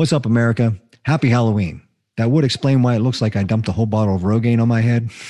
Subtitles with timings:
[0.00, 0.74] What's up, America?
[1.02, 1.82] Happy Halloween.
[2.16, 4.68] That would explain why it looks like I dumped a whole bottle of Rogaine on
[4.68, 5.10] my head.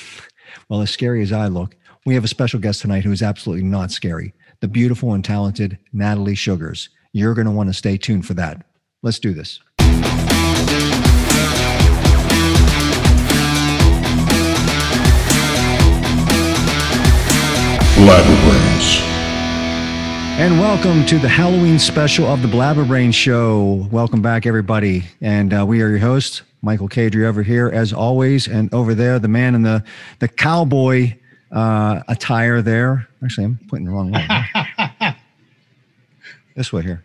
[0.69, 1.77] Well, as scary as I look,
[2.07, 5.77] we have a special guest tonight who is absolutely not scary the beautiful and talented
[5.93, 6.89] Natalie Sugars.
[7.13, 8.65] You're going to want to stay tuned for that.
[9.03, 9.59] Let's do this.
[17.97, 19.10] Blabberbrains.
[20.41, 23.87] And welcome to the Halloween special of the Blabberbrain Show.
[23.93, 25.05] Welcome back, everybody.
[25.21, 29.19] And uh, we are your hosts, Michael Cadry over here, as always, and over there,
[29.19, 29.85] the man in the
[30.19, 31.15] the cowboy
[31.53, 33.07] uh, attire there.
[33.23, 35.15] Actually, I'm pointing the wrong way.
[36.57, 37.05] this way here.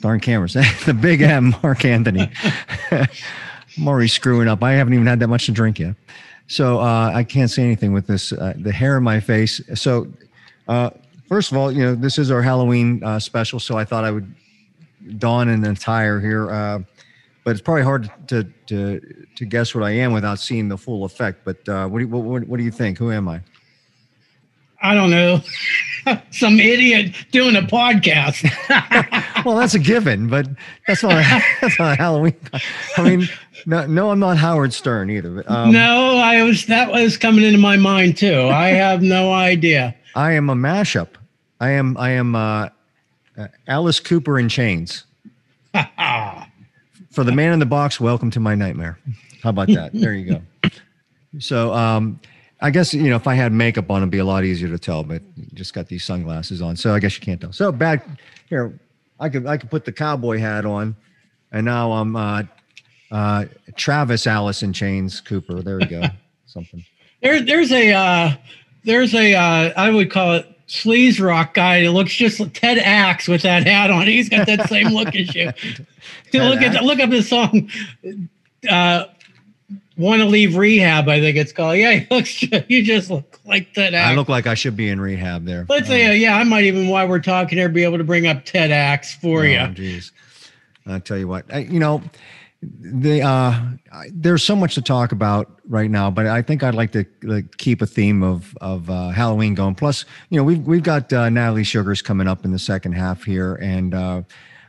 [0.00, 0.54] Darn cameras.
[0.86, 2.30] the big M, Mark Anthony.
[2.90, 4.62] I'm already screwing up.
[4.62, 5.96] I haven't even had that much to drink yet.
[6.46, 9.60] So uh, I can't say anything with this, uh, the hair in my face.
[9.74, 10.10] So,
[10.66, 10.90] uh,
[11.28, 13.60] first of all, you know, this is our Halloween uh, special.
[13.60, 14.34] So I thought I would
[15.18, 16.50] don an attire here.
[16.50, 16.80] Uh,
[17.44, 19.00] but it's probably hard to, to,
[19.36, 21.44] to guess what I am without seeing the full effect.
[21.44, 22.98] But uh, what, do you, what, what do you think?
[22.98, 23.40] Who am I?
[24.80, 25.40] I don't know,
[26.30, 28.44] some idiot doing a podcast.
[29.44, 30.46] well, that's a given, but
[30.86, 32.36] that's not a, that's not a Halloween.
[32.96, 33.28] I mean,
[33.66, 35.42] no, no, I'm not Howard Stern either.
[35.48, 38.48] Um, no, I was that was coming into my mind too.
[38.48, 39.96] I have no idea.
[40.14, 41.08] I am a mashup.
[41.60, 42.68] I am I am uh,
[43.36, 45.04] uh, Alice Cooper in chains.
[47.10, 48.98] For the man in the box, welcome to my nightmare.
[49.42, 49.92] How about that?
[49.92, 50.70] There you go.
[51.40, 52.20] So, um,
[52.60, 54.78] I guess you know if I had makeup on, it'd be a lot easier to
[54.78, 55.02] tell.
[55.02, 55.22] But
[55.54, 57.52] just got these sunglasses on, so I guess you can't tell.
[57.52, 58.02] So bad.
[58.48, 58.78] Here,
[59.20, 60.96] I could I could put the cowboy hat on,
[61.52, 62.42] and now I'm uh,
[63.10, 63.44] uh,
[63.76, 65.62] Travis Allison Chains Cooper.
[65.62, 66.02] There we go.
[66.46, 66.84] Something.
[67.22, 68.36] There, there's a uh,
[68.84, 72.78] there's a uh, I would call it sleaze rock guy that looks just like Ted
[72.78, 74.06] Axe with that hat on.
[74.06, 75.46] He's got that same look as you.
[76.34, 77.70] look at look up his song.
[78.68, 79.04] Uh,
[79.96, 81.08] want to leave rehab.
[81.08, 81.78] I think it's called.
[81.78, 82.42] Yeah, he looks.
[82.68, 83.94] You just look like Ted.
[83.94, 84.10] Axe.
[84.10, 85.66] I look like I should be in rehab there.
[85.68, 88.04] Let's um, say, uh, yeah, I might even while we're talking here be able to
[88.04, 89.58] bring up Ted Axe for oh, you.
[89.58, 90.12] Jeez,
[90.86, 92.02] I tell you what, I, you know,
[92.62, 93.60] the uh,
[94.12, 97.56] there's so much to talk about right now, but I think I'd like to like,
[97.56, 99.76] keep a theme of of uh, Halloween going.
[99.76, 103.22] Plus, you know, we've we've got uh, Natalie Sugars coming up in the second half
[103.22, 104.22] here, and uh,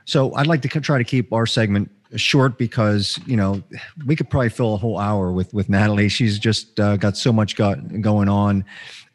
[0.05, 3.61] so I'd like to try to keep our segment short because you know
[4.05, 6.09] we could probably fill a whole hour with with Natalie.
[6.09, 8.65] She's just uh, got so much got going on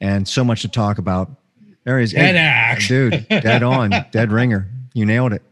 [0.00, 1.30] and so much to talk about.
[1.84, 4.68] There is dead hey, dude, dead on, dead ringer.
[4.94, 5.42] You nailed it.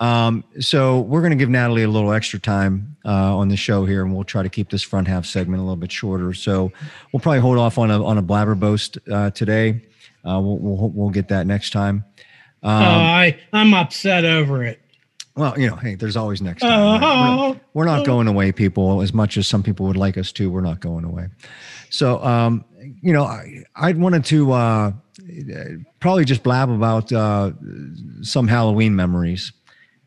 [0.00, 3.84] Um, so we're going to give Natalie a little extra time uh, on the show
[3.84, 6.34] here, and we'll try to keep this front half segment a little bit shorter.
[6.34, 6.72] So
[7.12, 9.82] we'll probably hold off on a on a blabberboast uh, today.
[10.24, 12.04] Uh, we'll, we'll, we'll get that next time.
[12.62, 14.80] Um, oh, I I'm upset over it.
[15.36, 17.00] Well, you know, hey, there's always next time.
[17.00, 17.50] Right?
[17.50, 19.02] We're, we're, not going away, people.
[19.02, 21.28] As much as some people would like us to, we're not going away.
[21.90, 22.64] So, um,
[23.02, 24.92] you know, I, I wanted to uh,
[26.00, 27.52] probably just blab about uh,
[28.22, 29.52] some Halloween memories.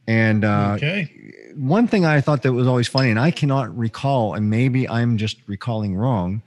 [0.10, 1.54] And uh, okay.
[1.56, 5.18] one thing I thought that was always funny, and I cannot recall, and maybe I'm
[5.20, 6.42] just recalling wrong,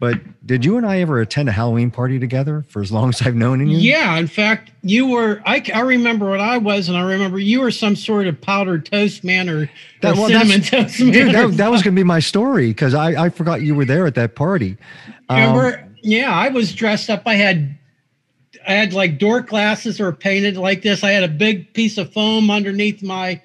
[0.00, 3.20] but did you and I ever attend a Halloween party together for as long as
[3.20, 3.76] I've known you?
[3.76, 5.42] Yeah, in fact, you were.
[5.44, 8.86] I, I remember what I was, and I remember you were some sort of powdered
[8.86, 9.70] toast man or,
[10.00, 11.12] that, or well, cinnamon toast man.
[11.12, 13.84] Dude, that, that was going to be my story because I, I forgot you were
[13.84, 14.78] there at that party.
[15.28, 15.78] Remember?
[15.78, 17.24] Um, yeah, I was dressed up.
[17.26, 17.76] I had
[18.66, 21.04] I had like door glasses or painted like this.
[21.04, 23.40] I had a big piece of foam underneath my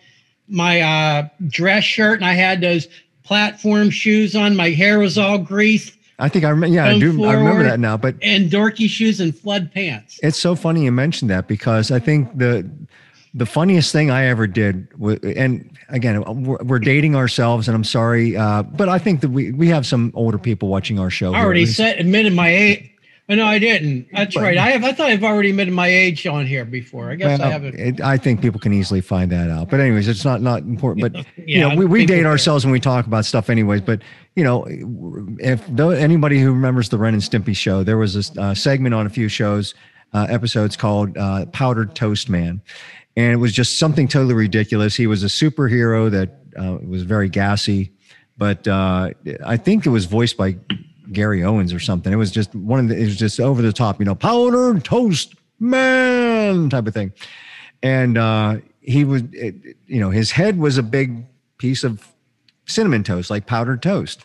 [0.47, 2.88] my uh, dress shirt, and I had those
[3.24, 4.56] platform shoes on.
[4.56, 6.75] My hair was all greased I think I remember.
[6.75, 7.24] Yeah, I do.
[7.24, 7.96] I remember that now.
[7.96, 10.19] But and dorky shoes and flood pants.
[10.22, 12.69] It's so funny you mentioned that because I think the
[13.34, 14.88] the funniest thing I ever did,
[15.24, 19.51] and again, we're, we're dating ourselves, and I'm sorry, uh, but I think that we
[19.53, 21.34] we have some older people watching our show.
[21.34, 22.91] I already said admitted my age.
[23.30, 24.08] Oh, no, I didn't.
[24.12, 24.58] That's right.
[24.58, 24.84] I have.
[24.84, 27.12] I thought I've already admitted my age on here before.
[27.12, 27.76] I guess well, I haven't.
[27.76, 29.70] It, I think people can easily find that out.
[29.70, 31.14] But anyways, it's not not important.
[31.14, 33.81] But yeah, you know, we, we date ourselves when we talk about stuff, anyways.
[33.81, 34.02] But
[34.36, 34.66] you know,
[35.40, 38.96] if though anybody who remembers the Ren and Stimpy show, there was a uh, segment
[38.96, 39.75] on a few shows,
[40.14, 42.64] uh, episodes called uh, "Powdered Toast Man,"
[43.16, 44.96] and it was just something totally ridiculous.
[44.96, 47.94] He was a superhero that uh, was very gassy,
[48.40, 49.12] but uh,
[49.46, 50.58] I think it was voiced by
[51.12, 52.12] Gary Owens or something.
[52.12, 54.84] It was just one of the, it was just over the top, you know, powdered
[54.84, 57.14] toast man type of thing.
[57.82, 59.56] And uh, he was, it,
[59.88, 61.26] you know, his head was a big
[61.58, 62.08] piece of
[62.66, 64.24] cinnamon toast, like powdered toast.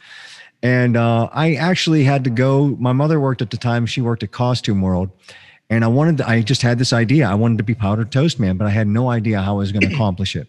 [0.62, 2.68] And uh, I actually had to go.
[2.78, 5.10] My mother worked at the time; she worked at Costume World,
[5.68, 6.16] and I wanted.
[6.18, 7.28] To, I just had this idea.
[7.28, 9.72] I wanted to be powdered toast man, but I had no idea how I was
[9.72, 10.48] going to accomplish it.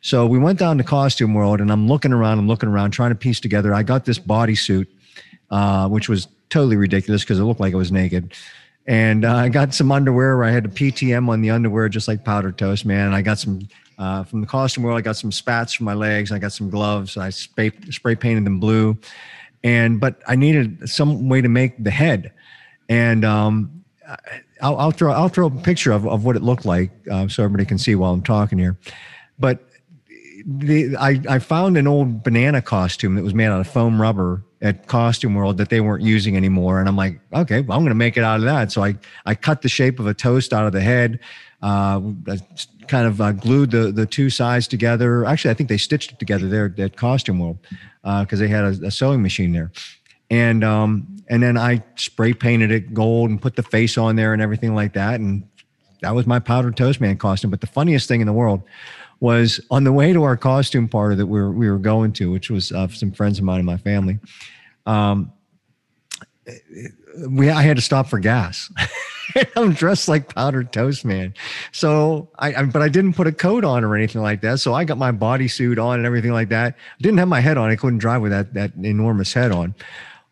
[0.00, 3.10] So we went down to Costume World, and I'm looking around, I'm looking around, trying
[3.10, 3.74] to piece together.
[3.74, 4.86] I got this bodysuit,
[5.50, 8.34] uh, which was totally ridiculous because it looked like I was naked.
[8.86, 12.08] And uh, I got some underwear where I had a PTM on the underwear, just
[12.08, 13.12] like powdered toast, man.
[13.12, 13.68] I got some
[13.98, 14.98] uh, from the costume world.
[14.98, 16.32] I got some spats for my legs.
[16.32, 17.16] I got some gloves.
[17.16, 18.96] I spray, spray painted them blue.
[19.62, 22.32] And but I needed some way to make the head.
[22.88, 23.84] And um,
[24.62, 27.44] I'll, I'll, throw I'll throw a picture of, of what it looked like uh, so
[27.44, 28.78] everybody can see while I'm talking here.
[29.38, 29.68] But
[30.46, 34.42] the I, I found an old banana costume that was made out of foam rubber
[34.60, 36.80] at Costume World that they weren't using anymore.
[36.80, 38.72] And I'm like, okay, well, I'm going to make it out of that.
[38.72, 38.96] So I
[39.26, 41.20] I cut the shape of a toast out of the head.
[41.60, 42.00] Uh,
[42.86, 45.24] kind of uh, glued the the two sides together.
[45.24, 47.58] Actually, I think they stitched it together there at Costume World
[48.02, 49.70] because uh, they had a, a, sewing machine there.
[50.30, 54.32] And um, and then I spray painted it gold and put the face on there
[54.32, 55.20] and everything like that.
[55.20, 55.48] And
[56.02, 57.50] that was my powdered toast man costume.
[57.50, 58.62] But the funniest thing in the world
[59.20, 62.30] was on the way to our costume party that we were we were going to,
[62.30, 64.18] which was uh, some friends of mine and my family.
[64.86, 65.32] Um,
[67.28, 68.70] we I had to stop for gas.
[69.56, 71.34] I'm dressed like powdered toast man.
[71.72, 74.60] So I, I, but I didn't put a coat on or anything like that.
[74.60, 76.74] So I got my bodysuit on and everything like that.
[76.74, 77.70] I didn't have my head on.
[77.70, 79.74] I couldn't drive with that that enormous head on.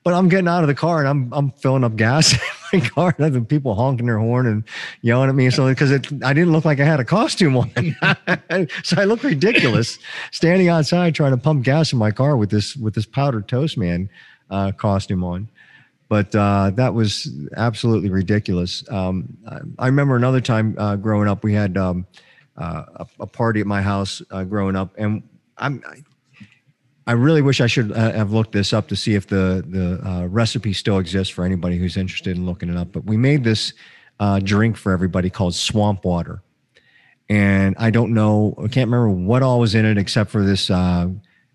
[0.07, 2.33] But I'm getting out of the car and I'm I'm filling up gas
[2.73, 4.63] in my car and people honking their horn and
[5.03, 5.51] yelling at me.
[5.51, 5.99] So because I
[6.33, 7.73] didn't look like I had a costume on.
[8.85, 9.99] so I look ridiculous
[10.31, 13.77] standing outside trying to pump gas in my car with this with this powdered toast
[13.77, 14.09] man
[14.49, 15.49] uh, costume on
[16.09, 18.89] but uh, that was absolutely ridiculous.
[18.89, 22.07] Um, I, I, remember another time uh, growing up, we had um,
[22.57, 25.25] uh, a, a, party at my house uh, growing up, and
[25.59, 25.83] I'm,
[27.07, 30.09] I, really wish I should uh, have looked this up to see if the the
[30.09, 32.93] uh, recipe still exists for anybody who's interested in looking it up.
[32.93, 33.73] But we made this
[34.43, 36.43] drink for everybody called Swamp Water,
[37.29, 40.71] and I don't know, I can't remember what all was in it except for this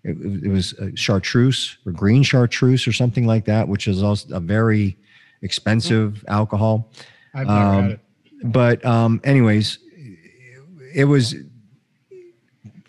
[0.04, 4.40] it, it was chartreuse or green chartreuse or something like that, which is also a
[4.40, 4.96] very
[5.42, 6.90] expensive alcohol.
[7.34, 8.00] I've never um, had it.
[8.44, 9.78] But um, anyways,
[10.94, 11.34] it was.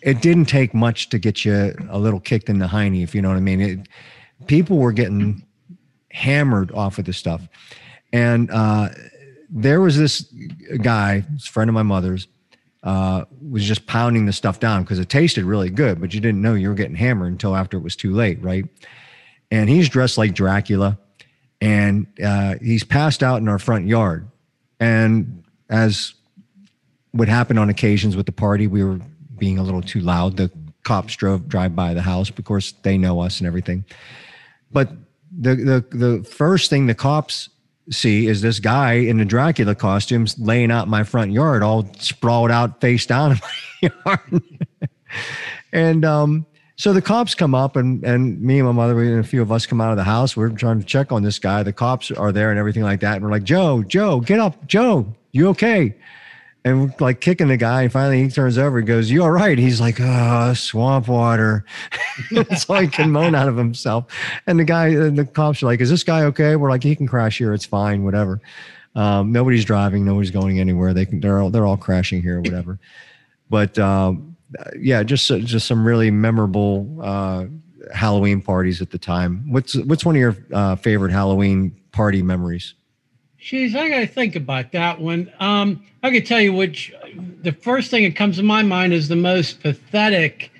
[0.04, 3.22] It didn't take much to get you a little kicked in the hiney, if you
[3.22, 3.60] know what I mean.
[3.60, 3.88] It,
[4.46, 5.46] people were getting
[6.10, 7.48] hammered off of this stuff,
[8.12, 8.90] and uh,
[9.48, 10.22] there was this
[10.82, 12.28] guy, this friend of my mother's,
[12.82, 16.42] uh, was just pounding the stuff down because it tasted really good, but you didn't
[16.42, 18.66] know you were getting hammered until after it was too late, right?
[19.50, 20.98] And he's dressed like Dracula,
[21.62, 24.28] and uh, he's passed out in our front yard.
[24.80, 26.12] And as
[27.14, 29.00] would happen on occasions with the party, we were
[29.36, 30.36] being a little too loud.
[30.36, 30.50] The
[30.82, 32.28] cops drove drive by the house.
[32.28, 33.84] Of course, they know us and everything.
[34.70, 34.90] But
[35.36, 37.48] the the the first thing the cops
[37.90, 41.88] see is this guy in the Dracula costumes laying out in my front yard, all
[41.98, 44.42] sprawled out, face down in my yard.
[45.72, 46.46] and um,
[46.76, 49.52] so the cops come up, and and me and my mother and a few of
[49.52, 50.36] us come out of the house.
[50.36, 51.62] We're trying to check on this guy.
[51.62, 53.16] The cops are there and everything like that.
[53.16, 55.94] And we're like, Joe, Joe, get up, Joe, you okay?
[56.64, 57.82] And like kicking the guy.
[57.82, 61.64] And finally, he turns over and goes, "You all right?" He's like, "Oh, swamp water."
[62.68, 64.06] All he can moan out of himself.
[64.46, 66.96] And the guy, and the cops are like, "Is this guy okay?" We're like, "He
[66.96, 67.52] can crash here.
[67.52, 68.04] It's fine.
[68.04, 68.40] Whatever."
[68.94, 70.04] Um, nobody's driving.
[70.04, 70.94] Nobody's going anywhere.
[70.94, 71.20] They can.
[71.20, 71.50] They're all.
[71.50, 72.40] They're all crashing here.
[72.40, 72.78] Whatever.
[73.50, 74.36] But um,
[74.78, 77.46] yeah, just just some really memorable uh,
[77.92, 79.50] Halloween parties at the time.
[79.50, 82.74] What's what's one of your uh, favorite Halloween party memories?
[83.44, 85.30] Jeez, I got to think about that one.
[85.38, 86.94] Um, I can tell you which.
[87.42, 90.50] The first thing that comes to my mind is the most pathetic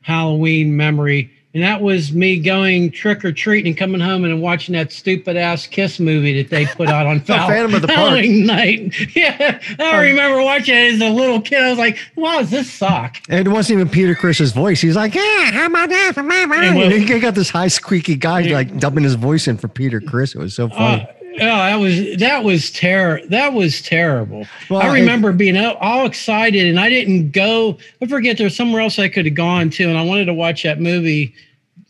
[0.00, 4.72] Halloween memory, and that was me going trick or treating and coming home and watching
[4.72, 8.94] that stupid ass Kiss movie that they put out on Phantom of the Halloween night.
[9.14, 11.60] Yeah, I remember watching it as a little kid.
[11.60, 14.80] I was like, "Wow, does this suck?" And it wasn't even Peter Criss's voice.
[14.80, 18.40] He's like, "Yeah, how about that for my money?" He got this high squeaky guy
[18.40, 18.54] yeah.
[18.54, 20.34] like dubbing his voice in for Peter Criss.
[20.34, 21.02] It was so funny.
[21.02, 23.20] Uh, Oh, that was that was terror.
[23.28, 24.46] That was terrible.
[24.68, 27.78] Well, I remember it, being all excited, and I didn't go.
[28.02, 30.62] I forget there's somewhere else I could have gone to, and I wanted to watch
[30.64, 31.34] that movie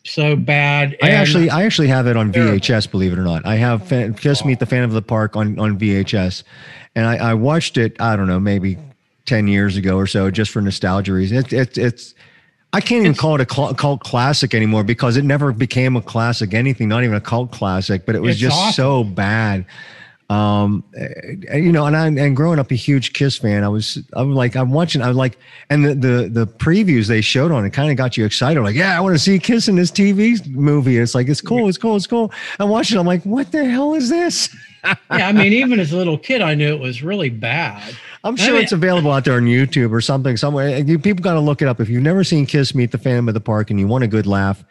[0.05, 0.97] so bad.
[1.03, 2.91] I actually, I actually have it on VHS.
[2.91, 3.89] Believe it or not, I have
[4.19, 6.43] Just Meet the fan of the Park on on VHS,
[6.95, 8.01] and I, I watched it.
[8.01, 8.79] I don't know, maybe
[9.27, 11.53] ten years ago or so, just for nostalgia reasons.
[11.53, 12.15] It, it, it's
[12.73, 16.55] I can't even call it a cult classic anymore because it never became a classic
[16.55, 19.65] anything, not even a cult classic, but it was just so bad.
[20.31, 23.99] Um, eh, you know, and I, and growing up a huge Kiss fan, I was,
[24.13, 25.37] I'm like, I'm watching, I was like,
[25.71, 28.63] and the, the, the previews they showed on it kind of got you excited.
[28.63, 30.99] Like, yeah, I want to see Kiss in this TV movie.
[30.99, 31.69] It's like, it's cool.
[31.69, 31.97] It's cool.
[31.97, 32.33] It's cool.
[32.61, 32.99] I watched it.
[32.99, 34.55] I'm like, what the hell is this?
[34.85, 34.95] yeah.
[35.11, 37.83] I mean, even as a little kid, I knew it was really bad.
[38.23, 40.79] I'm I sure mean- it's available out there on YouTube or something somewhere.
[40.79, 41.81] You people got to look it up.
[41.81, 44.09] If you've never seen Kiss Meet the Phantom of the Park and you want a
[44.09, 44.63] good laugh,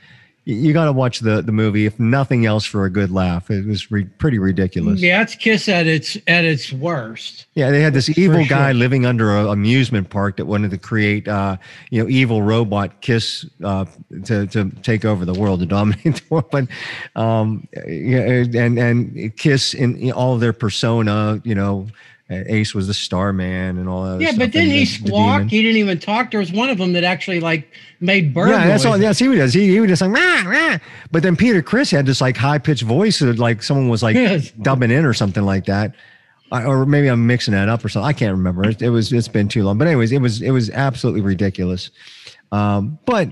[0.54, 1.86] you, got to watch the the movie.
[1.86, 5.02] If nothing else, for a good laugh, it was re- pretty ridiculous.
[5.02, 7.46] Yeah, it's Kiss at its at its worst.
[7.54, 8.48] Yeah, they had this evil sure.
[8.48, 11.58] guy living under an amusement park that wanted to create, uh,
[11.90, 13.86] you know, evil robot Kiss uh,
[14.26, 16.50] to to take over the world, to dominate the world.
[16.52, 16.68] But
[17.16, 21.88] um, yeah, and and Kiss in, in all of their persona, you know,
[22.32, 24.22] Ace was the Starman and all that.
[24.22, 25.50] Yeah, but then he squawked.
[25.50, 26.30] He didn't even talk.
[26.30, 29.00] There was one of them that actually like made bird Yeah, that's all.
[29.00, 29.54] That's he does.
[29.54, 30.78] He, he was just like, rah, rah.
[31.12, 34.16] but then Peter Criss had this like high pitched voice that like someone was like
[34.16, 34.52] Yes.
[34.62, 35.96] dubbing in or something like that.
[36.52, 38.08] I, or maybe I'm mixing that up or something.
[38.08, 38.68] I can't remember.
[38.68, 39.12] It, it was.
[39.14, 39.78] It's been too long.
[39.78, 40.42] But anyways, it was.
[40.42, 41.92] It was absolutely ridiculous.
[42.52, 43.30] Um, but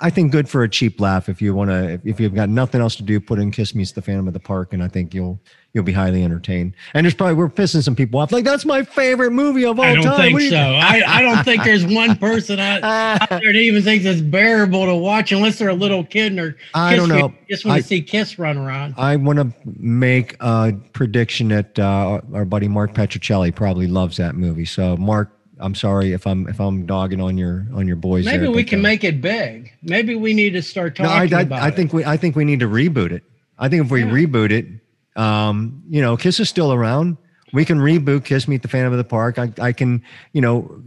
[0.00, 1.28] I think good for a cheap laugh.
[1.28, 3.80] If you want to, if you've got nothing else to do, put in "Kiss Me,
[3.80, 5.38] Meets the Phantom of the Park," and I think you'll
[5.74, 6.74] you'll be highly entertained.
[6.94, 8.32] And there's probably we're pissing some people off.
[8.32, 9.90] Like that's my favorite movie of all time.
[9.90, 10.16] I don't time.
[10.20, 10.56] think What do you- so.
[10.58, 14.86] I, I don't think there's one person out, out there that even thinks it's bearable
[14.86, 17.34] to watch unless they're a little kid and or I don't know.
[17.50, 18.94] Just want to see Kiss run around.
[18.96, 24.36] I want to make a prediction that uh, our buddy Mark Petricelli probably loves that
[24.36, 24.64] movie.
[24.64, 28.24] So, Mark, I'm sorry if I'm if I'm dogging on your on your boys.
[28.24, 29.72] Maybe there, we but, can uh, make it big.
[29.82, 31.76] Maybe we need to start No, I, talking I, about I it.
[31.76, 33.24] think we I think we need to reboot it.
[33.58, 34.10] I think if we Yeah.
[34.10, 34.66] reboot it,
[35.16, 37.16] um, you know, Kiss is still around.
[37.52, 39.38] We can reboot Kiss Meet the Phantom of the Park.
[39.38, 40.02] I, I can,
[40.32, 40.82] you know,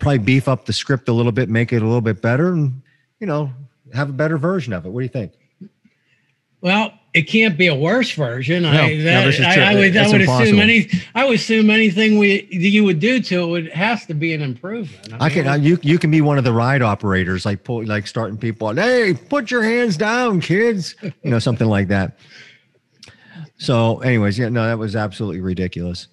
[0.00, 2.82] probably beef up the script a little bit, make it a little bit better, and
[3.20, 3.52] you know,
[3.92, 4.90] have a better version of it.
[4.90, 5.32] What do you think?
[6.60, 8.62] Well, it can't be a worse version.
[8.62, 9.72] No, I, that, is I.
[9.72, 13.42] I would, I would assume any, I would assume anything we you would do to
[13.42, 15.12] it would has to be an improvement.
[15.20, 15.44] I can.
[15.44, 18.38] mean, I, you you can be one of the ride operators, like pull, like starting
[18.38, 18.66] people.
[18.66, 20.96] on, Hey, put your hands down, kids.
[21.02, 22.18] You know, something like that.
[23.64, 26.08] So, anyways, yeah, no, that was absolutely ridiculous.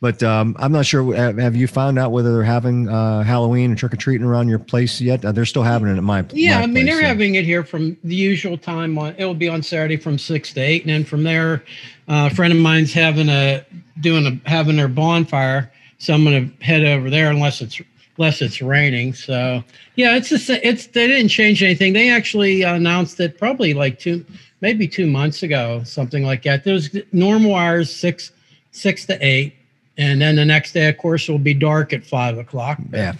[0.00, 1.14] But um, I'm not sure.
[1.14, 4.58] Have, you found out whether they're having uh, Halloween and trick or treating around your
[4.58, 5.22] place yet?
[5.22, 6.22] Uh, they're still having it at my.
[6.22, 6.40] Place.
[6.40, 7.06] Yeah, my I mean place, they're so.
[7.06, 9.14] having it here from the usual time on.
[9.18, 11.64] It will be on Saturday from six to eight, and then from there,
[12.08, 13.64] uh, a friend of mine's having a
[14.00, 15.70] doing a having their bonfire.
[15.98, 17.78] So I'm going to head over there unless it's
[18.16, 19.12] unless it's raining.
[19.12, 19.62] So
[19.96, 21.92] yeah, it's just it's they didn't change anything.
[21.92, 24.24] They actually announced it probably like two
[24.60, 26.64] maybe two months ago, something like that.
[26.64, 28.32] There's normal hours six
[28.72, 29.54] six to eight.
[29.98, 32.78] And then the next day, of course, it will be dark at five o'clock.
[32.92, 33.14] Yeah,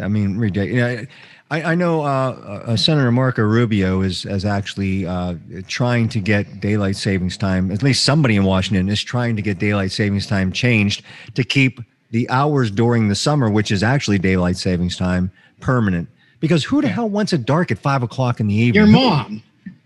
[0.00, 1.06] I mean, ridiculous.
[1.50, 5.34] I, I know uh, uh, Senator Marco Rubio is, is actually uh,
[5.68, 7.70] trying to get daylight savings time.
[7.70, 11.02] At least somebody in Washington is trying to get daylight savings time changed
[11.34, 11.80] to keep
[12.10, 15.30] the hours during the summer, which is actually daylight savings time,
[15.60, 16.08] permanent.
[16.40, 18.84] Because who the hell wants it dark at five o'clock in the evening?
[18.84, 19.42] Your mom.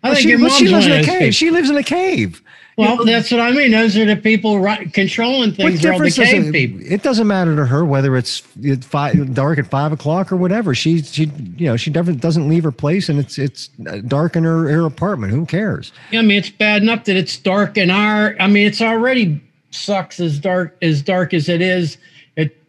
[0.06, 1.18] I Well, think she, your well, mom's she lives in a cave.
[1.18, 1.30] people.
[1.32, 2.42] She lives in a cave.
[2.78, 3.70] Well, that's what I mean.
[3.70, 5.80] Those are the people right, controlling What things.
[5.80, 6.80] The difference does it, people.
[6.84, 8.40] it doesn't matter to her whether it's
[8.84, 10.74] five, dark at five o'clock or whatever.
[10.74, 13.68] She she you know she doesn't doesn't leave her place and it's it's
[14.08, 15.32] dark in her, her apartment.
[15.32, 15.90] Who cares?
[16.12, 18.36] I mean, it's bad enough that it's dark in our.
[18.38, 21.96] I mean, it's already sucks as dark as dark as it is.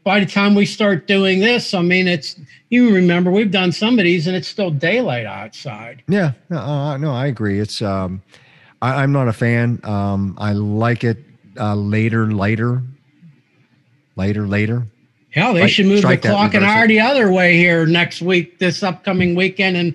[0.07, 3.99] By the time we start doing this, I mean, it's you remember we've done some
[3.99, 6.01] of these and it's still daylight outside.
[6.07, 7.59] Yeah, no, uh, no, I agree.
[7.59, 8.21] It's um,
[8.81, 9.81] I, I'm not a fan.
[9.83, 11.17] Um, I like it
[11.59, 12.83] uh, later, later,
[14.15, 14.87] later, later.
[15.31, 16.87] Hell, they should move the clock an hour it.
[16.87, 19.93] the other way here next week, this upcoming weekend, and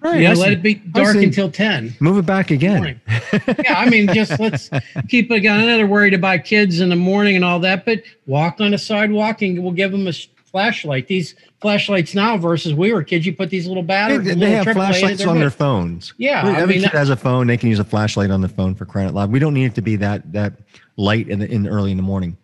[0.00, 1.24] Right, you know, let it be dark see.
[1.24, 1.94] until ten.
[2.00, 3.00] Move it back again.
[3.32, 4.70] yeah, I mean, just let's
[5.08, 5.46] keep it.
[5.46, 8.70] I know they're worried about kids in the morning and all that, but walk on
[8.72, 10.12] the sidewalk and we'll give them a
[10.46, 11.08] flashlight.
[11.08, 14.24] These flashlights now versus we were kids, you put these little batteries.
[14.26, 16.14] they little have flashlights into on their their- phones.
[16.16, 17.46] Yeah, Every I mean, kid that- has a phone.
[17.46, 19.32] They can use a flashlight on the phone for crying out loud.
[19.32, 20.54] We don't need it to be that that
[20.96, 22.36] light in the in early in the morning.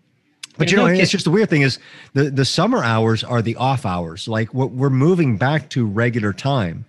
[0.57, 1.79] But Yeah, you know, no it's just the weird thing is
[2.13, 4.29] the the summer hours are the off hours.
[4.29, 6.85] Like what we're moving back to regular time.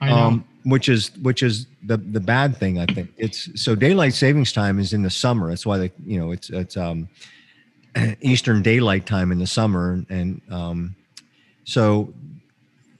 [0.00, 0.16] I know.
[0.16, 2.78] um, which is which is the the bad thing.
[2.78, 5.48] I think it's so daylight savings time is in the summer.
[5.48, 7.08] That's why they you know it's it's um,
[8.20, 10.94] Eastern daylight time in the summer, and um,
[11.64, 12.12] so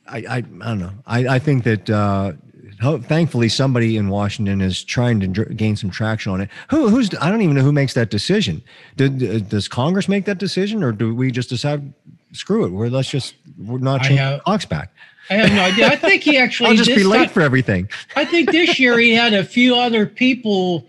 [0.09, 0.93] I, I I don't know.
[1.07, 1.91] I I think that.
[1.91, 2.33] Uh,
[2.79, 6.51] Thankfully, somebody in Washington is trying to gain some traction on it.
[6.69, 7.09] Who, who's?
[7.23, 8.63] I don't even know who makes that decision.
[8.99, 9.09] Do,
[9.41, 11.91] does Congress make that decision, or do we just decide?
[12.33, 12.73] Screw it.
[12.73, 14.93] We're let's just we're not change have- clocks back.
[15.31, 15.87] I have no idea.
[15.89, 16.71] I think he actually.
[16.71, 17.89] I'll just be late time- for everything.
[18.15, 20.87] I think this year he had a few other people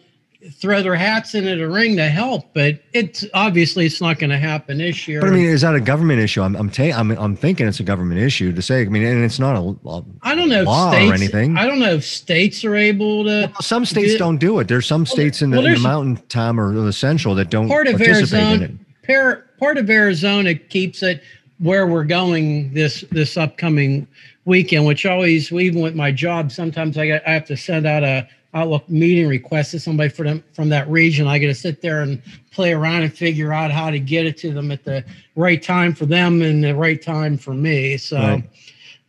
[0.51, 4.37] throw their hats into the ring to help, but it's obviously it's not going to
[4.37, 5.19] happen this year.
[5.19, 6.41] But I mean, is that a government issue?
[6.41, 8.81] I'm I'm, ta- I'm I'm thinking it's a government issue to say.
[8.81, 11.57] I mean, and it's not a, a I don't know law if states or anything.
[11.57, 13.47] I don't know if states are able to.
[13.51, 14.67] Well, some states do- don't do it.
[14.67, 17.67] There's some states in the, well, in the mountain time or the central that don't
[17.67, 18.71] part of participate in it.
[18.71, 21.21] Arizona, par, part of Arizona keeps it
[21.59, 24.07] where we're going this this upcoming
[24.45, 28.03] weekend, which always even with my job, sometimes I got I have to send out
[28.03, 31.27] a Outlook meeting request to somebody them from that region.
[31.27, 34.37] I got to sit there and play around and figure out how to get it
[34.37, 37.97] to them at the right time for them and the right time for me.
[37.97, 38.43] So, right.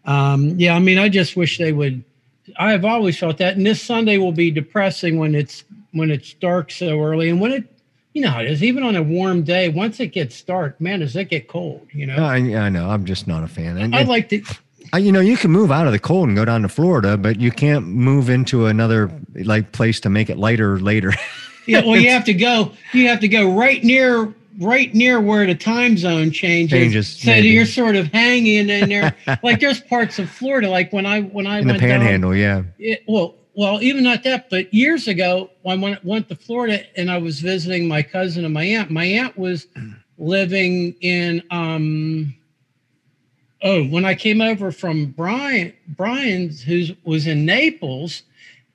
[0.04, 2.04] um, yeah, I mean, I just wish they would.
[2.58, 6.34] I have always felt that, and this Sunday will be depressing when it's when it's
[6.34, 7.77] dark so early, and when it,
[8.18, 9.68] you know, it is even on a warm day.
[9.68, 11.86] Once it gets dark, man, does it get cold?
[11.92, 12.16] You know.
[12.16, 12.90] I, I know.
[12.90, 13.78] I'm just not a fan.
[13.78, 14.42] And I like to
[14.96, 17.38] you know, you can move out of the cold and go down to Florida, but
[17.38, 19.08] you can't move into another
[19.44, 21.12] like place to make it lighter later.
[21.66, 22.72] yeah, well, you have to go.
[22.92, 26.70] You have to go right near, right near where the time zone changes.
[26.72, 27.08] Changes.
[27.08, 27.48] So maybe.
[27.48, 29.14] you're sort of hanging in there.
[29.44, 32.40] like there's parts of Florida, like when I when I in went the Panhandle, down,
[32.40, 32.62] yeah.
[32.80, 37.10] It, well, well, even not that, but years ago, I went, went to Florida and
[37.10, 38.88] I was visiting my cousin and my aunt.
[38.88, 39.66] My aunt was
[40.16, 42.36] living in um
[43.62, 48.22] oh, when I came over from Brian, Brian's, who was in Naples,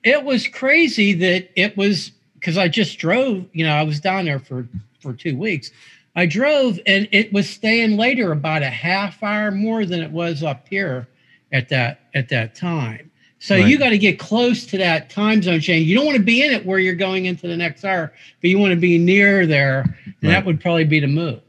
[0.02, 3.46] it was crazy that it was because I just drove.
[3.54, 4.68] You know, I was down there for
[5.00, 5.70] for two weeks.
[6.14, 10.42] I drove and it was staying later about a half hour more than it was
[10.42, 11.08] up here
[11.52, 13.10] at that at that time.
[13.44, 13.68] So right.
[13.68, 15.86] you got to get close to that time zone change.
[15.86, 18.10] You don't want to be in it where you're going into the next hour,
[18.40, 20.30] but you want to be near there, and right.
[20.30, 21.42] that would probably be the move.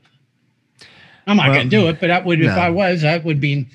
[1.25, 2.51] I'm not well, going to do it, but that would, no.
[2.51, 3.69] if I was, that would be,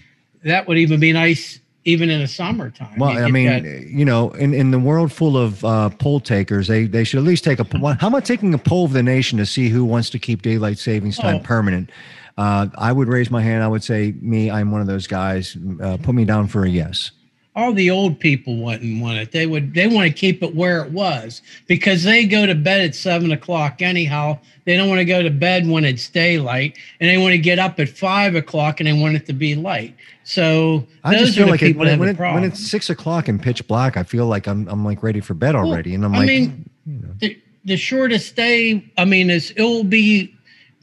[0.44, 2.98] that would even be nice, even in the summertime.
[2.98, 6.68] Well, I mean, that, you know, in, in the world full of uh, poll takers,
[6.68, 7.64] they they should at least take a.
[7.64, 7.94] poll.
[7.94, 10.78] How about taking a poll of the nation to see who wants to keep daylight
[10.78, 11.38] savings time oh.
[11.40, 11.88] permanent?
[12.36, 13.64] Uh, I would raise my hand.
[13.64, 14.50] I would say me.
[14.50, 15.56] I'm one of those guys.
[15.82, 17.12] Uh, put me down for a yes
[17.56, 19.32] all the old people wouldn't want it.
[19.32, 22.80] They would they want to keep it where it was because they go to bed
[22.80, 24.38] at seven o'clock anyhow.
[24.64, 27.58] They don't want to go to bed when it's daylight, and they want to get
[27.58, 29.96] up at five o'clock and they want it to be light.
[30.22, 33.66] So I just feel like it, when, when, it, when, it's six o'clock and pitch
[33.66, 36.18] black, I feel like I'm I'm like ready for bed already, well, and I'm I
[36.18, 37.14] like, mean, you know.
[37.18, 38.84] the, the shortest day.
[38.96, 40.36] I mean, is it'll be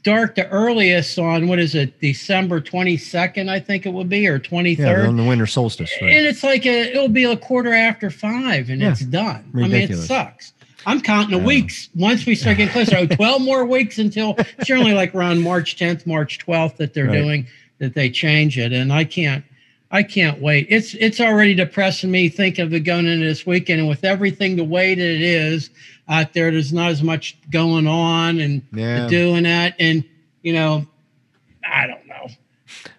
[0.08, 4.38] dark the earliest on what is it december 22nd i think it would be or
[4.38, 6.12] 23rd yeah, on the winter solstice right.
[6.12, 8.90] and it's like a, it'll be a quarter after five and yeah.
[8.90, 9.90] it's done Ridiculous.
[9.90, 10.52] i mean it sucks
[10.86, 11.46] i'm counting the yeah.
[11.46, 15.76] weeks once we start getting closer 12 more weeks until it's generally like around march
[15.76, 17.12] 10th march 12th that they're right.
[17.12, 17.46] doing
[17.78, 19.44] that they change it and i can't
[19.90, 20.66] I can't wait.
[20.68, 24.56] It's it's already depressing me thinking of it going into this weekend, and with everything
[24.56, 25.70] the way that it is
[26.08, 29.06] out there, there's not as much going on and yeah.
[29.08, 30.04] doing that, and
[30.42, 30.86] you know,
[31.64, 32.28] I don't know.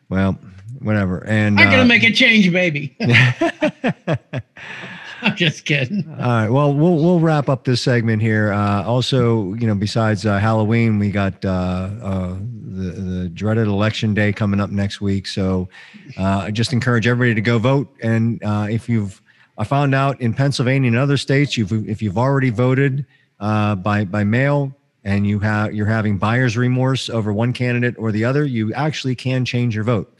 [0.09, 0.37] Well,
[0.79, 1.25] whatever.
[1.25, 2.95] And I'm gonna uh, make a change, baby.
[5.21, 6.07] I'm just kidding.
[6.11, 6.49] All right.
[6.49, 8.53] Well, we'll we'll wrap up this segment here.
[8.53, 14.13] Uh, also, you know, besides uh, Halloween, we got uh, uh the the dreaded election
[14.13, 15.27] day coming up next week.
[15.27, 15.67] So,
[16.17, 17.93] uh, I just encourage everybody to go vote.
[18.01, 19.21] And uh, if you've,
[19.59, 23.05] I found out in Pennsylvania and other states, you've if you've already voted
[23.41, 28.13] uh, by by mail and you have you're having buyer's remorse over one candidate or
[28.13, 30.11] the other, you actually can change your vote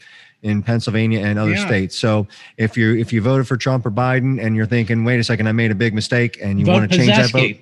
[0.42, 1.66] in Pennsylvania and other yeah.
[1.66, 1.98] states.
[1.98, 2.26] So
[2.58, 5.48] if you if you voted for Trump or Biden and you're thinking, wait a second,
[5.48, 7.56] I made a big mistake, and you vote want to change that vote,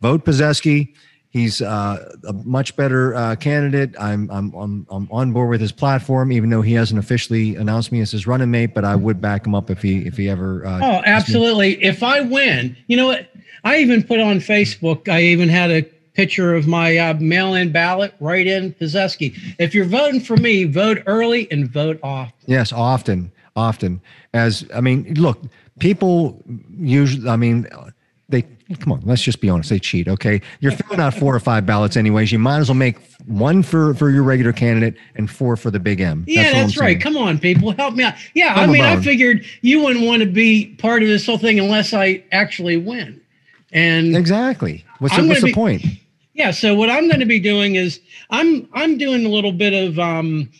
[0.00, 0.94] vote Pazesky.
[1.30, 3.94] He's uh, a much better uh, candidate.
[4.00, 7.92] I'm, I'm I'm I'm on board with his platform, even though he hasn't officially announced
[7.92, 8.72] me as his running mate.
[8.72, 10.66] But I would back him up if he if he ever.
[10.66, 11.82] Uh, oh, absolutely!
[11.84, 13.28] If I win, you know what?
[13.64, 15.08] I even put on Facebook.
[15.08, 15.82] I even had a
[16.14, 19.36] picture of my uh, mail-in ballot right in Pazesky.
[19.58, 22.34] If you're voting for me, vote early and vote often.
[22.46, 24.00] Yes, often, often.
[24.32, 25.40] As I mean, look,
[25.78, 26.42] people
[26.78, 27.28] usually.
[27.28, 27.68] I mean,
[28.76, 29.00] come on.
[29.04, 29.70] Let's just be honest.
[29.70, 30.08] They cheat.
[30.08, 32.30] Okay, you're filling out four or five ballots anyways.
[32.30, 35.80] You might as well make one for for your regular candidate and four for the
[35.80, 36.24] big M.
[36.26, 36.90] Yeah, that's, right.
[36.90, 37.00] Saying.
[37.00, 38.14] Come on, people, help me out.
[38.34, 41.58] Yeah, I mean, I figured you wouldn't want to be part of this whole thing
[41.58, 43.20] unless I actually win.
[43.72, 44.84] And exactly.
[44.98, 45.84] What's, the, what's the point?
[46.34, 46.50] Yeah.
[46.50, 48.00] So what I'm going to be doing is
[48.30, 50.50] I'm I'm doing a little bit of um,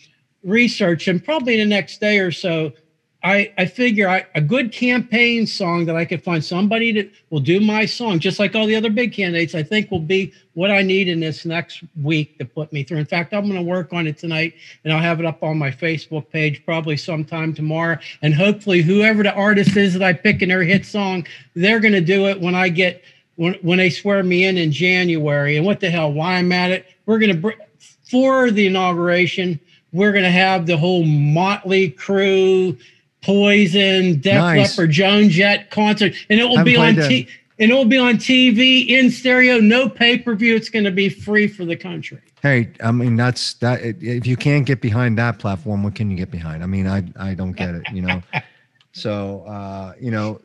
[0.43, 2.71] research, and probably the next day or so,
[3.21, 7.41] I I figure I, a good campaign song that I could find somebody that will
[7.41, 9.55] do my song, just like all the other big candidates.
[9.55, 12.99] I think will be what I need in this next week to put me through.
[12.99, 14.53] In fact, I'm going to work on it tonight,
[14.83, 17.97] and I'll have it up on my Facebook page probably sometime tomorrow.
[18.21, 21.93] And hopefully, whoever the artist is that I pick in their hit song, they're going
[21.93, 23.03] to do it when I get
[23.35, 25.57] when, when they swear me in in January.
[25.57, 26.85] And what the hell, why I'm at it?
[27.05, 27.63] We're going to, br-
[28.09, 29.59] for the inauguration,
[29.93, 32.77] we're going to have the whole Motley Crue,
[33.21, 34.77] Poison, Def nice.
[34.77, 37.27] Leppard, Joan Jett concert, and it will be on T-
[37.59, 40.55] and it'll be on TV in stereo, no pay per view.
[40.55, 42.19] It's going to be free for the country.
[42.41, 43.81] Hey, I mean that's that.
[43.81, 46.63] If you can't get behind that platform, what can you get behind?
[46.63, 47.83] I mean, I I don't get it.
[47.91, 48.23] You know,
[48.93, 50.39] so uh, you know,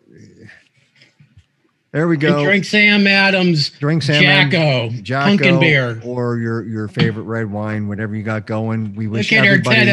[1.94, 2.38] there we go.
[2.38, 3.70] And drink Sam Adams.
[3.70, 4.56] Drink Sam Jacko.
[4.56, 6.02] Adams, Jacko, pumpkin beer.
[6.04, 8.96] or your your favorite red wine, whatever you got going.
[8.96, 9.76] We wish Look everybody.
[9.76, 9.88] TED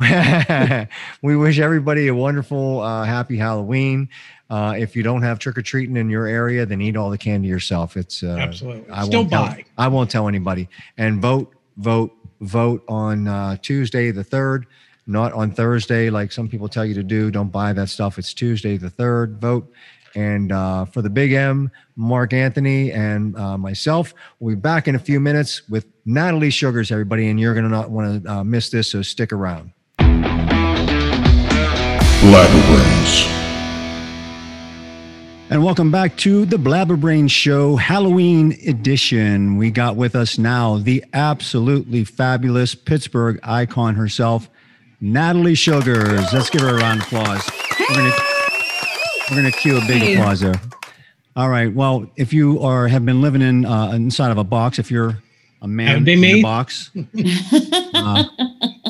[0.00, 0.88] Axe.
[1.22, 4.08] we wish everybody a wonderful, uh, happy Halloween.
[4.48, 7.18] Uh, if you don't have trick or treating in your area, then eat all the
[7.18, 7.94] candy yourself.
[7.98, 8.90] It's uh, Absolutely.
[8.90, 9.64] I Still won't tell- buy.
[9.76, 10.66] I won't tell anybody.
[10.96, 14.64] And vote, vote, vote on uh, Tuesday the third,
[15.06, 17.30] not on Thursday like some people tell you to do.
[17.30, 18.18] Don't buy that stuff.
[18.18, 19.38] It's Tuesday the third.
[19.38, 19.70] Vote.
[20.18, 24.96] And uh, for the Big M, Mark Anthony and uh, myself, we'll be back in
[24.96, 27.28] a few minutes with Natalie Sugars, everybody.
[27.28, 29.70] And you're going to not want to uh, miss this, so stick around.
[32.18, 33.28] Blabberbrains.
[35.50, 39.56] And welcome back to the Blabberbrain Show Halloween edition.
[39.56, 44.50] We got with us now the absolutely fabulous Pittsburgh icon herself,
[45.00, 46.32] Natalie Sugars.
[46.32, 47.48] Let's give her a round of applause.
[47.78, 48.37] We're gonna
[49.30, 50.14] we're gonna cue a big Hey.
[50.16, 50.60] applause there.
[51.36, 51.72] All right.
[51.72, 55.18] Well, if you are have been living in uh, inside of a box, if you're
[55.62, 56.40] a man in me.
[56.40, 56.90] a box,
[57.94, 58.24] uh,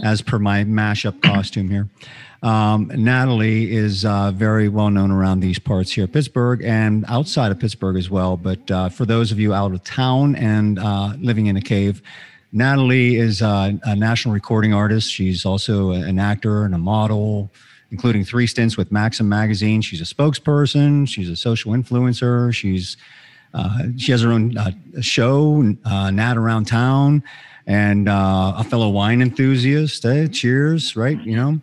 [0.03, 1.89] as per my mashup costume here.
[2.43, 7.59] Um, Natalie is uh, very well known around these parts here, Pittsburgh, and outside of
[7.59, 8.37] Pittsburgh as well.
[8.37, 12.01] But uh, for those of you out of town and uh, living in a cave,
[12.53, 15.11] Natalie is uh, a national recording artist.
[15.13, 17.51] She's also an actor and a model,
[17.91, 19.81] including three stints with Maxim magazine.
[19.81, 21.09] She's a spokesperson.
[21.09, 22.53] She's a social influencer.
[22.55, 22.97] She's
[23.55, 27.23] uh, she has her own uh, show, uh, Nat Around Town,
[27.67, 30.05] and uh, a fellow wine enthusiast.
[30.05, 30.29] Eh?
[30.29, 31.21] Cheers, right?
[31.23, 31.61] You know,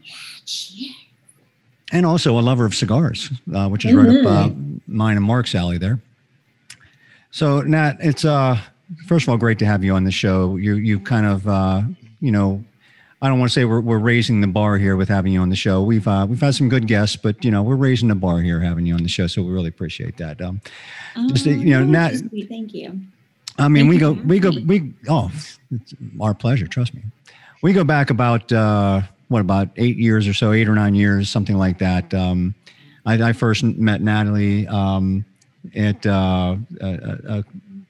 [1.92, 4.50] and also a lover of cigars, uh, which is right up uh,
[4.88, 6.02] mine and Mark's alley there.
[7.32, 8.60] So, Nat, it's uh,
[9.08, 10.56] first of all great to have you on the show.
[10.56, 11.82] You you kind of uh,
[12.20, 12.64] you know.
[13.22, 15.50] I don't want to say we're, we're raising the bar here with having you on
[15.50, 15.82] the show.
[15.82, 18.60] We've uh, we've had some good guests, but you know we're raising the bar here
[18.60, 20.42] having you on the show, so we really appreciate that.
[20.42, 20.62] Um,
[21.30, 22.14] Just, Oh, you know, Nat-
[22.50, 23.02] Thank you.
[23.58, 25.32] I mean, Thank we go, we go, we, oh,
[25.72, 26.68] it's our pleasure.
[26.68, 27.04] Trust me.
[27.62, 31.30] We go back about, uh, what, about eight years or so, eight or nine years,
[31.30, 32.14] something like that.
[32.14, 32.54] Um,
[33.06, 35.24] I, I first met Natalie um,
[35.74, 37.42] at uh, uh, uh,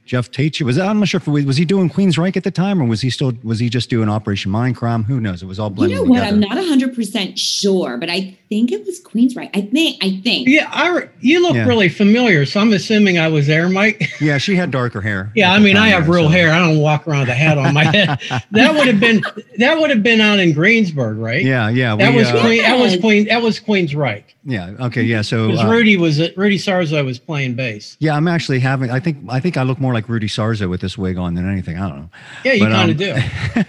[0.06, 0.62] Geoff Tate.
[0.62, 3.10] Was I'm not sure if was he doing Queensryche at the time, or was he
[3.10, 5.04] still was he just doing Operation Mindcrime?
[5.06, 5.41] Who knows?
[5.41, 5.98] It was all blended.
[5.98, 6.20] You know what?
[6.20, 6.36] together.
[6.52, 9.50] I'm not 100% sure, but I think it was Queens' Queensryche.
[9.56, 10.48] I think, I think.
[10.48, 11.65] Yeah, I you look Yeah.
[11.65, 14.12] really familiar, so I'm assuming I was there, Mike.
[14.22, 15.32] yeah, she had darker hair.
[15.36, 16.52] Yeah, I mean, I have there, real so- hair.
[16.54, 18.20] I don't walk around with a hat on my head.
[18.52, 19.24] that would have been
[19.58, 21.44] that would have been out in Greensburg, right?
[21.44, 21.96] Yeah, yeah.
[21.96, 22.62] That we, was uh, Queen.
[22.62, 23.26] That was Queen.
[23.28, 24.26] That was Queen's right.
[24.44, 24.74] yeah.
[24.82, 25.22] Okay, yeah.
[25.24, 27.98] So Because uh, Rudy was Rudy Sarzo was playing bass.
[28.00, 28.91] yeah, I'm actually having.
[28.91, 31.49] I think I think I look more like Rudy Sarzo with this wig on than
[31.49, 31.77] anything.
[31.77, 32.10] I don't know.
[32.43, 33.13] Yeah, you But, kind um, of do.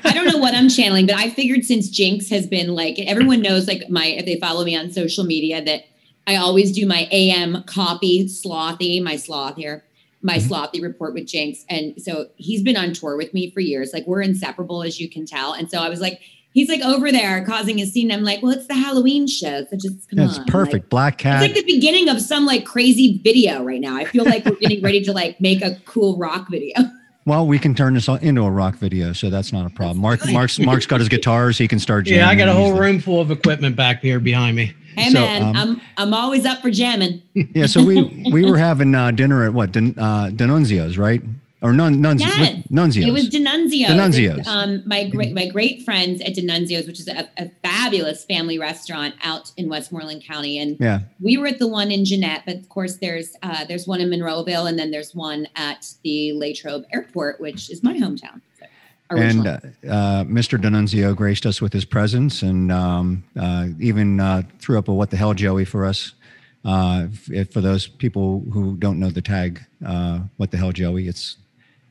[0.09, 3.41] I don't know what I'm channeling, but I figured since Jinx has been like, everyone
[3.41, 5.85] knows, like, my, if they follow me on social media, that
[6.27, 9.85] I always do my AM copy slothy, my sloth here,
[10.23, 10.53] my Mm-hmm.
[10.53, 11.65] slothy report with Jinx.
[11.71, 13.93] And so he's been on tour with me for years.
[13.93, 15.53] Like, we're inseparable, as you can tell.
[15.53, 16.21] And so I was like,
[16.57, 18.11] he's like over there causing a scene.
[18.11, 19.65] I'm like, well, it's the Halloween show.
[19.71, 20.47] So just come That's on.
[20.47, 20.85] perfect.
[20.85, 21.43] Like, Black cat.
[21.45, 23.95] it's like the beginning of some like crazy video right now.
[23.95, 26.75] I feel like we're getting ready to like make a cool rock video.
[27.27, 29.99] well, we can turn this all into a rock video, so that's not a problem.
[29.99, 31.59] Mark, Mark's, Mark's got his guitars.
[31.59, 32.21] He can start jamming.
[32.21, 34.73] Yeah, I got a whole the- room full of equipment back here behind me.
[34.97, 37.21] Hey So, man, um, I'm I'm always up for jamming.
[37.35, 41.21] Yeah, so we we were having uh, dinner at what Don, uh, Denunzio's, right?
[41.63, 42.65] Or Nun, Nuns, Yes.
[42.71, 43.07] Nunzio's.
[43.09, 43.89] It was Denunzio's.
[43.91, 44.39] Denunzio's.
[44.41, 48.59] It's, Um, my great my great friends at Denunzio's, which is a, a fabulous family
[48.59, 52.57] restaurant out in Westmoreland County, and yeah, we were at the one in Jeannette, but
[52.57, 56.85] of course there's uh, there's one in Monroeville, and then there's one at the Latrobe
[56.93, 58.43] Airport, which is my hometown.
[59.09, 60.61] and uh, uh, Mr.
[60.61, 65.09] Denunzio graced us with his presence, and um, uh, even uh, threw up a "What
[65.11, 66.13] the hell, Joey" for us.
[66.67, 71.09] Uh, if, for those people who don't know the tag, uh, "What the hell, Joey,"
[71.09, 71.37] it's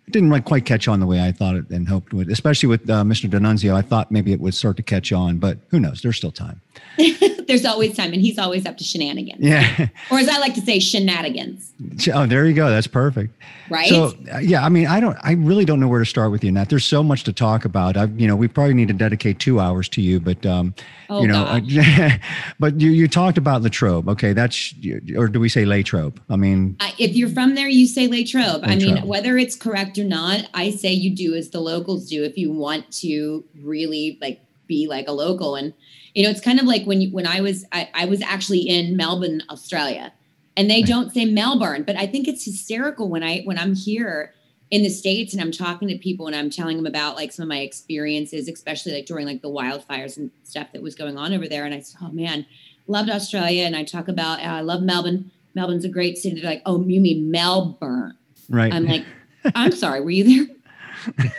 [0.07, 2.29] it didn't quite catch on the way I thought it and hoped would.
[2.29, 3.29] Especially with uh, Mr.
[3.29, 6.01] Denunzio, I thought maybe it would start to catch on, but who knows?
[6.01, 6.61] There's still time.
[7.47, 9.87] there's always time, and he's always up to shenanigans, Yeah.
[10.11, 11.71] or as I like to say, shenanigans.
[12.13, 12.69] oh, there you go.
[12.69, 13.33] That's perfect.
[13.69, 13.89] Right?
[13.89, 16.43] So uh, yeah, I mean, I don't, I really don't know where to start with
[16.43, 16.69] you, Nat.
[16.69, 17.97] There's so much to talk about.
[17.97, 20.73] I, you know, we probably need to dedicate two hours to you, but um,
[21.09, 22.19] Oh, you know, gosh.
[22.59, 24.09] but you you talked about Latrobe.
[24.09, 24.73] Okay, that's
[25.15, 26.19] or do we say Latrobe?
[26.29, 28.61] I mean, I, if you're from there, you say Latrobe.
[28.63, 32.23] I mean, whether it's correct or not, I say you do as the locals do
[32.23, 35.55] if you want to really like be like a local.
[35.55, 35.73] And
[36.15, 38.61] you know, it's kind of like when you, when I was I, I was actually
[38.61, 40.13] in Melbourne, Australia,
[40.57, 41.83] and they don't say Melbourne.
[41.83, 44.33] But I think it's hysterical when I when I'm here
[44.71, 47.43] in the states and I'm talking to people and I'm telling them about like some
[47.43, 51.33] of my experiences, especially like during like the wildfires and stuff that was going on
[51.33, 51.65] over there.
[51.65, 52.45] And I said, oh man,
[52.87, 53.65] loved Australia.
[53.65, 55.31] And I talk about uh, I love Melbourne.
[55.53, 56.41] Melbourne's a great city.
[56.41, 58.17] They're like, oh, you mean Melbourne?
[58.49, 58.73] Right.
[58.73, 59.05] I'm like,
[59.55, 60.54] I'm sorry, were you there?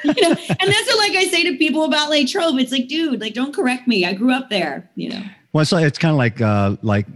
[0.04, 2.58] You know, and that's what like I say to people about Latrobe.
[2.58, 4.04] It's like, dude, like don't correct me.
[4.04, 5.22] I grew up there, you know.
[5.52, 7.06] Well, it's, it's kind of like uh, like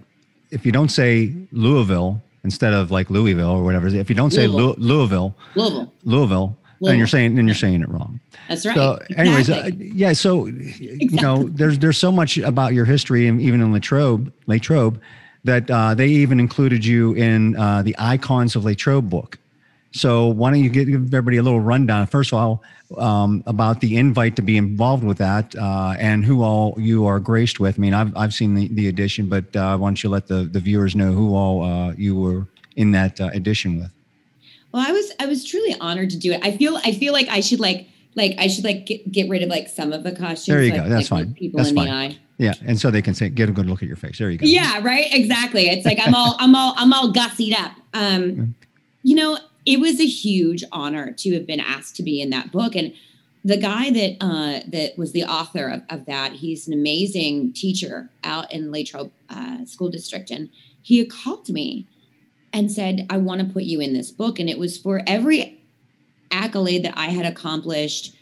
[0.51, 4.47] if you don't say Louisville instead of like Louisville or whatever, if you don't say
[4.47, 8.21] Louisville, Louisville, Louisville, Louisville, then you're saying then you're saying it wrong.
[8.49, 8.75] That's right.
[8.75, 10.13] So, anyways, uh, yeah.
[10.13, 15.01] So, you know, there's there's so much about your history, and even in Latrobe, Latrobe,
[15.45, 19.39] that uh, they even included you in uh, the Icons of Latrobe book.
[19.93, 22.63] So why don't you give everybody a little rundown, first of all,
[22.97, 27.19] um, about the invite to be involved with that uh, and who all you are
[27.19, 27.77] graced with.
[27.77, 30.45] I mean, I've, I've seen the, the edition, but uh, why don't you let the,
[30.45, 33.91] the viewers know who all uh, you were in that uh, edition with?
[34.73, 36.41] Well, I was I was truly honored to do it.
[36.45, 39.43] I feel I feel like I should like like I should like get, get rid
[39.43, 40.47] of like some of the costumes.
[40.47, 40.89] There you so go.
[40.89, 41.35] That's like, fine.
[41.35, 41.87] People That's in fine.
[41.87, 42.19] the eye.
[42.39, 44.19] Yeah, and so they can say, get a good look at your face.
[44.19, 44.47] There you go.
[44.47, 45.13] Yeah, right.
[45.13, 45.69] Exactly.
[45.69, 47.73] It's like I'm all I'm all I'm all gussied up.
[47.93, 48.55] Um,
[49.03, 49.39] you know,
[49.71, 52.93] it was a huge honor to have been asked to be in that book, and
[53.45, 58.11] the guy that uh, that was the author of, of that, he's an amazing teacher
[58.25, 60.51] out in Latrobe uh, School District, and
[60.83, 61.87] he called me
[62.53, 65.63] and said, "I want to put you in this book," and it was for every
[66.33, 68.13] accolade that I had accomplished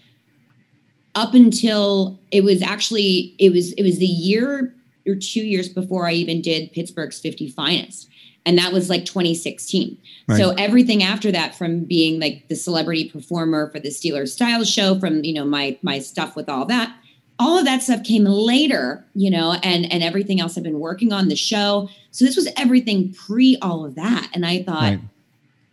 [1.14, 4.74] up until it was actually it was it was the year
[5.06, 8.10] or two years before I even did Pittsburgh's 50 Finest.
[8.48, 9.98] And that was like 2016.
[10.26, 10.38] Right.
[10.38, 14.98] So everything after that, from being like the celebrity performer for the Steelers Style Show,
[14.98, 16.96] from you know my my stuff with all that,
[17.38, 21.12] all of that stuff came later, you know, and and everything else I've been working
[21.12, 21.90] on the show.
[22.10, 24.30] So this was everything pre all of that.
[24.32, 25.00] And I thought, Right.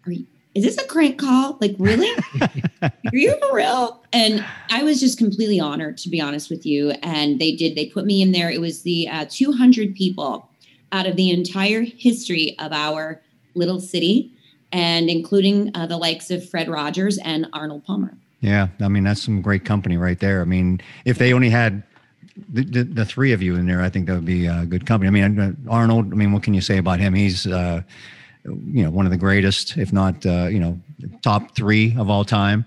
[0.05, 1.57] are you, is this a crank call?
[1.61, 2.09] Like, really?
[2.81, 4.01] Are you for real?
[4.13, 6.91] And I was just completely honored, to be honest with you.
[7.03, 8.49] And they did, they put me in there.
[8.49, 10.49] It was the uh, 200 people
[10.95, 13.21] out of the entire history of our
[13.53, 14.31] little city,
[14.71, 18.17] and including uh, the likes of Fred Rogers and Arnold Palmer.
[18.39, 20.41] Yeah, I mean that's some great company right there.
[20.41, 21.83] I mean, if they only had
[22.47, 24.85] the, the, the three of you in there, I think that would be a good
[24.85, 25.07] company.
[25.07, 26.13] I mean, uh, Arnold.
[26.13, 27.13] I mean, what can you say about him?
[27.13, 27.81] He's uh,
[28.45, 30.79] you know one of the greatest, if not uh, you know
[31.21, 32.65] top three of all time.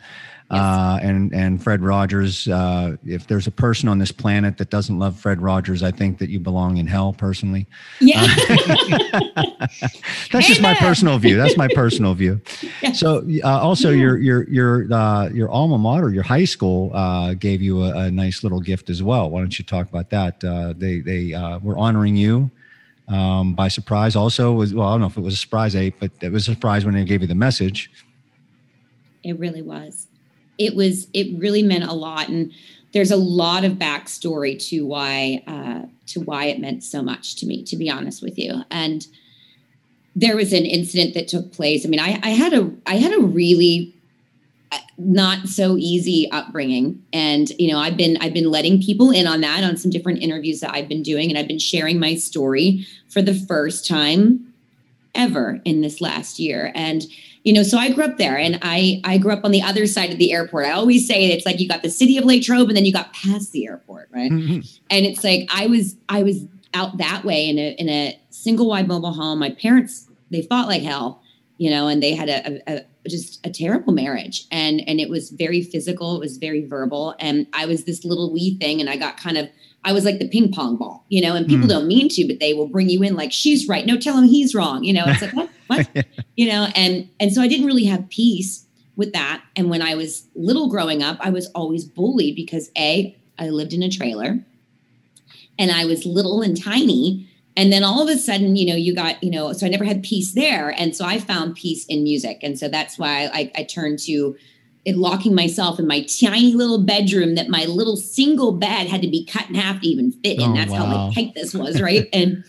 [0.50, 2.48] Uh, and and Fred Rogers.
[2.48, 6.16] Uh, if there's a person on this planet that doesn't love Fred Rogers, I think
[6.18, 7.12] that you belong in hell.
[7.12, 7.66] Personally,
[8.00, 8.26] Yeah.
[10.32, 11.36] that's just my personal view.
[11.36, 12.40] That's my personal view.
[12.82, 12.92] Yeah.
[12.92, 17.60] So uh, also your your your uh, your alma mater, your high school, uh, gave
[17.60, 19.30] you a, a nice little gift as well.
[19.30, 20.42] Why don't you talk about that?
[20.44, 22.50] Uh, they they uh, were honoring you
[23.08, 24.16] um, by surprise.
[24.16, 26.48] Also, was well, I don't know if it was a surprise, ape, but it was
[26.48, 27.90] a surprise when they gave you the message.
[29.24, 30.07] It really was.
[30.58, 31.08] It was.
[31.12, 32.52] It really meant a lot, and
[32.92, 37.46] there's a lot of backstory to why uh, to why it meant so much to
[37.46, 37.62] me.
[37.64, 39.06] To be honest with you, and
[40.18, 41.86] there was an incident that took place.
[41.86, 43.94] I mean, I, I had a I had a really
[44.72, 49.28] uh, not so easy upbringing, and you know, I've been I've been letting people in
[49.28, 52.16] on that on some different interviews that I've been doing, and I've been sharing my
[52.16, 54.52] story for the first time
[55.14, 57.04] ever in this last year, and
[57.48, 59.86] you know so i grew up there and i i grew up on the other
[59.86, 60.66] side of the airport.
[60.66, 63.14] I always say it's like you got the city of latrobe and then you got
[63.14, 64.30] past the airport right?
[64.30, 64.60] Mm-hmm.
[64.90, 68.68] And it's like i was i was out that way in a in a single
[68.68, 69.38] wide mobile home.
[69.38, 71.22] My parents they fought like hell
[71.56, 74.46] you know and they had a, a, a just a terrible marriage.
[74.50, 77.14] And and it was very physical it was very verbal.
[77.18, 79.48] And i was this little wee thing and i got kind of
[79.88, 81.70] I was like the ping pong ball, you know, and people Mm.
[81.74, 83.86] don't mean to, but they will bring you in like she's right.
[83.86, 84.84] No, tell him he's wrong.
[84.84, 86.06] You know, it's like what, what?
[86.36, 89.42] you know, and and so I didn't really have peace with that.
[89.56, 93.72] And when I was little growing up, I was always bullied because a I lived
[93.72, 94.44] in a trailer,
[95.58, 97.26] and I was little and tiny.
[97.56, 99.84] And then all of a sudden, you know, you got, you know, so I never
[99.84, 100.70] had peace there.
[100.80, 102.38] And so I found peace in music.
[102.44, 104.36] And so that's why I, I turned to
[104.84, 109.08] it, locking myself in my tiny little bedroom that my little single bed had to
[109.08, 110.50] be cut in half to even fit in.
[110.52, 111.06] Oh, that's how wow.
[111.06, 112.08] like tight this was, right?
[112.12, 112.44] and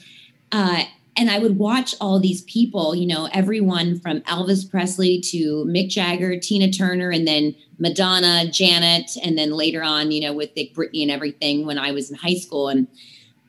[0.52, 0.84] uh
[1.18, 5.90] and I would watch all these people, you know, everyone from Elvis Presley to Mick
[5.90, 10.74] Jagger, Tina Turner, and then Madonna, Janet, and then later on, you know, with Dick
[10.74, 12.70] Britney and everything when I was in high school.
[12.70, 12.88] And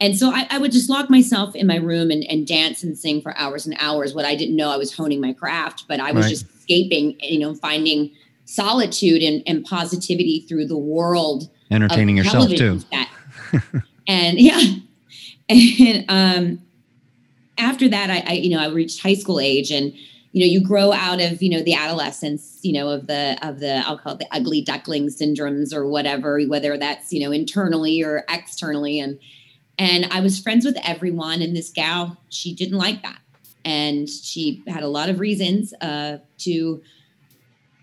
[0.01, 2.99] and so I, I would just lock myself in my room and, and dance and
[2.99, 4.15] sing for hours and hours.
[4.15, 6.31] What I didn't know, I was honing my craft, but I was Right.
[6.31, 8.11] just escaping, you know, finding
[8.51, 12.81] solitude and, and positivity through the world Entertaining yourself too.
[14.09, 14.61] and yeah,
[15.49, 16.63] and um,
[17.57, 19.93] after that, I, I, you know, I reached high school age and,
[20.33, 23.61] you know, you grow out of, you know, the adolescence, you know, of the, of
[23.61, 28.03] the, I'll call it the ugly duckling syndromes or whatever, whether that's, you know, internally
[28.03, 28.99] or externally.
[28.99, 29.19] And,
[29.79, 31.41] and I was friends with everyone.
[31.41, 33.19] And this gal, she didn't like that.
[33.65, 36.83] And she had a lot of reasons uh, to,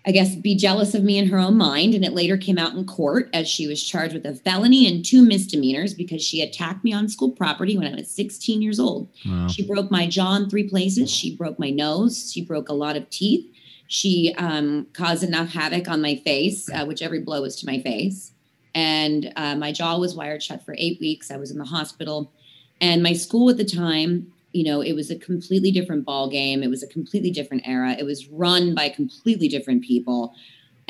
[0.08, 1.94] I guess, be jealous of me in her own mind.
[1.94, 5.04] And it later came out in court as she was charged with a felony and
[5.04, 9.10] two misdemeanors because she attacked me on school property when I was 16 years old.
[9.26, 9.48] Wow.
[9.48, 11.10] She broke my jaw in three places.
[11.10, 12.32] She broke my nose.
[12.32, 13.54] She broke a lot of teeth.
[13.88, 17.78] She um, caused enough havoc on my face, uh, which every blow was to my
[17.78, 18.32] face.
[18.74, 21.30] And uh, my jaw was wired shut for eight weeks.
[21.30, 22.32] I was in the hospital.
[22.80, 26.62] And my school at the time you know it was a completely different ball game
[26.62, 27.92] it was a completely different era.
[27.98, 30.34] It was run by completely different people.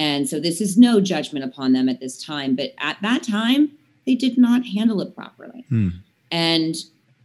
[0.00, 3.72] And so this is no judgment upon them at this time but at that time
[4.06, 5.64] they did not handle it properly.
[5.68, 5.88] Hmm.
[6.30, 6.74] and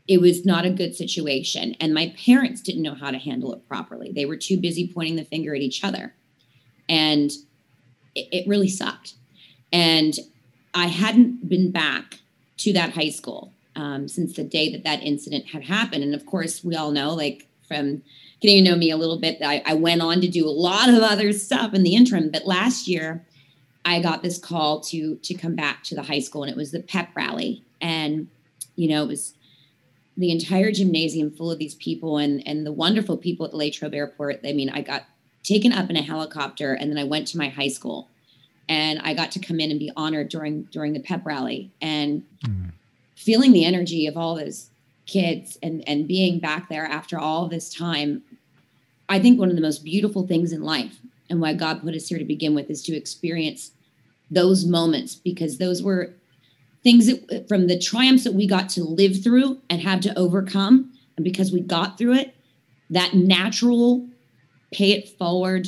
[0.05, 1.75] it was not a good situation.
[1.79, 4.11] And my parents didn't know how to handle it properly.
[4.11, 6.13] They were too busy pointing the finger at each other.
[6.89, 7.31] And
[8.13, 9.13] it, it really sucked.
[9.71, 10.13] And
[10.73, 12.19] i hadn't been back
[12.57, 16.03] to that high school um, since the day that that incident had happened.
[16.03, 18.03] And of course, we all know, like from
[18.39, 20.89] getting to know me a little bit, I, I went on to do a lot
[20.89, 22.29] of other stuff in the interim.
[22.29, 23.25] But last year,
[23.85, 26.71] I got this call to to come back to the high school, and it was
[26.71, 28.27] the pep rally, and
[28.75, 29.33] you know, it was
[30.15, 33.93] the entire gymnasium full of these people and and the wonderful people at the Latrobe
[33.93, 34.39] Airport.
[34.45, 35.03] I mean, I got
[35.43, 38.07] taken up in a helicopter, and then I went to my high school,
[38.69, 42.23] and I got to come in and be honored during during the pep rally, and.
[42.45, 42.71] Mm
[43.23, 44.69] feeling the energy of all those
[45.05, 48.21] kids and and being back there after all this time
[49.09, 52.07] i think one of the most beautiful things in life and why god put us
[52.07, 53.71] here to begin with is to experience
[54.31, 56.13] those moments because those were
[56.83, 60.91] things that, from the triumphs that we got to live through and have to overcome
[61.17, 62.33] and because we got through it
[62.89, 64.07] that natural
[64.71, 65.67] pay it forward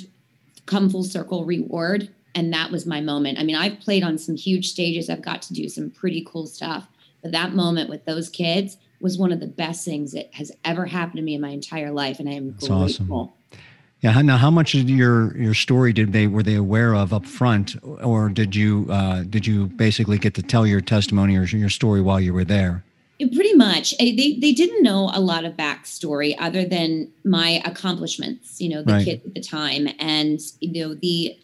[0.66, 3.40] come full circle reward and that was my moment.
[3.40, 5.10] I mean i've played on some huge stages.
[5.10, 6.88] I've got to do some pretty cool stuff
[7.26, 10.86] but that moment with those kids was one of the best things that has ever
[10.86, 13.34] happened to me in my entire life, and I am That's grateful.
[13.52, 13.60] Awesome.
[14.02, 14.22] Yeah.
[14.22, 17.78] Now, how much of your your story did they were they aware of up front,
[17.82, 22.00] or did you uh, did you basically get to tell your testimony or your story
[22.00, 22.84] while you were there?
[23.18, 23.98] Pretty much.
[23.98, 28.62] They they didn't know a lot of backstory other than my accomplishments.
[28.62, 29.06] You know, the right.
[29.06, 31.36] kids at the time, and you know the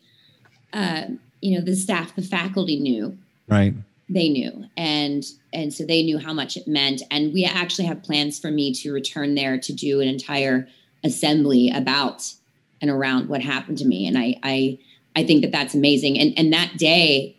[0.74, 1.06] uh,
[1.42, 3.18] you know the staff, the faculty knew.
[3.48, 3.74] Right
[4.12, 7.02] they knew and and so they knew how much it meant.
[7.10, 10.68] And we actually have plans for me to return there to do an entire
[11.04, 12.34] assembly about
[12.82, 14.08] and around what happened to me.
[14.08, 14.78] And i i
[15.16, 16.20] i think that that's amazing.
[16.20, 17.38] And and that day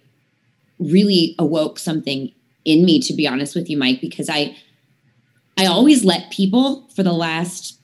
[0.78, 2.32] really awoke something
[2.64, 4.56] in me to be honest with you mike because i
[5.58, 7.78] i always let people for the last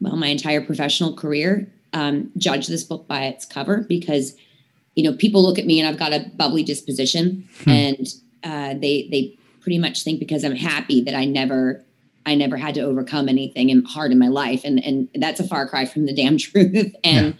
[0.00, 4.36] well my entire professional career um, judge this book by its cover because
[4.94, 7.70] you know, people look at me and I've got a bubbly disposition, hmm.
[7.70, 11.84] and uh, they they pretty much think because I'm happy that I never
[12.26, 15.46] I never had to overcome anything and hard in my life, and and that's a
[15.46, 16.94] far cry from the damn truth.
[17.04, 17.34] and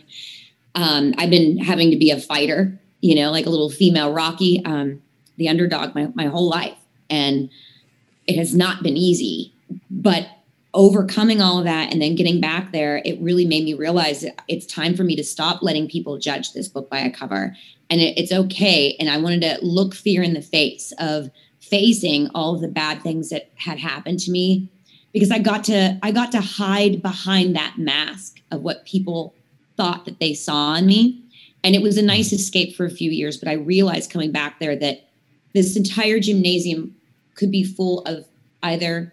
[0.74, 0.82] yeah.
[0.82, 4.62] um, I've been having to be a fighter, you know, like a little female Rocky,
[4.64, 5.02] um,
[5.36, 7.50] the underdog, my my whole life, and
[8.26, 9.52] it has not been easy.
[9.90, 10.28] But
[10.72, 14.66] overcoming all of that and then getting back there, it really made me realize it's
[14.66, 17.56] time for me to stop letting people judge this book by a cover.
[17.88, 18.96] And it, it's okay.
[19.00, 21.30] And I wanted to look fear in the face of
[21.60, 24.68] facing all of the bad things that had happened to me
[25.12, 29.34] because I got to I got to hide behind that mask of what people
[29.76, 31.22] thought that they saw in me.
[31.64, 34.60] And it was a nice escape for a few years, but I realized coming back
[34.60, 35.08] there that
[35.52, 36.94] this entire gymnasium
[37.34, 38.24] could be full of
[38.62, 39.12] either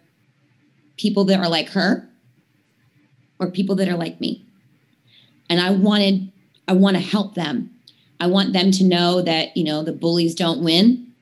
[0.98, 2.08] people that are like her
[3.40, 4.46] or people that are like me.
[5.50, 6.32] And I wanted,
[6.68, 7.72] I want to help them.
[8.20, 11.14] I want them to know that, you know, the bullies don't win.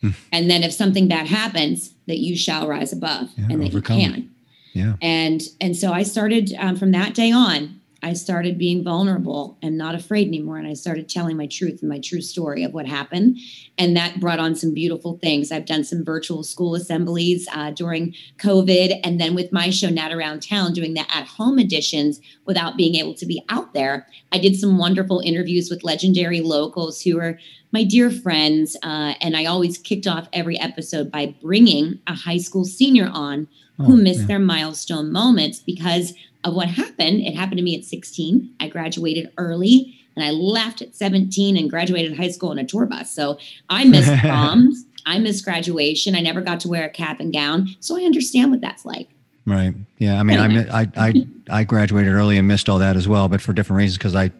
[0.00, 0.10] Hmm.
[0.32, 3.98] And then if something bad happens, that you shall rise above yeah, and that overcome.
[3.98, 4.30] you can.
[4.72, 4.94] Yeah.
[5.00, 7.80] And and so I started um, from that day on.
[8.04, 10.58] I started being vulnerable and not afraid anymore.
[10.58, 13.38] And I started telling my truth and my true story of what happened.
[13.78, 15.52] And that brought on some beautiful things.
[15.52, 19.00] I've done some virtual school assemblies uh, during COVID.
[19.04, 22.96] And then with my show, Nat Around Town, doing the at home editions without being
[22.96, 27.38] able to be out there, I did some wonderful interviews with legendary locals who are
[27.70, 28.76] my dear friends.
[28.82, 33.46] Uh, and I always kicked off every episode by bringing a high school senior on
[33.78, 34.26] who oh, missed yeah.
[34.26, 36.12] their milestone moments because
[36.44, 37.20] of what happened.
[37.20, 38.54] It happened to me at 16.
[38.60, 42.86] I graduated early and I left at 17 and graduated high school in a tour
[42.86, 43.10] bus.
[43.10, 43.38] So
[43.68, 44.84] I missed proms.
[45.06, 46.14] I missed graduation.
[46.14, 47.68] I never got to wear a cap and gown.
[47.80, 49.08] So I understand what that's like.
[49.44, 49.74] Right.
[49.98, 50.20] Yeah.
[50.20, 53.40] I mean, I, I, I, I graduated early and missed all that as well, but
[53.40, 54.30] for different reasons because I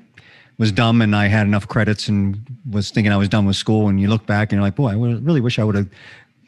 [0.59, 2.41] was dumb and I had enough credits and
[2.71, 3.89] was thinking I was done with school.
[3.89, 5.89] And you look back and you're like, boy, I really wish I would have,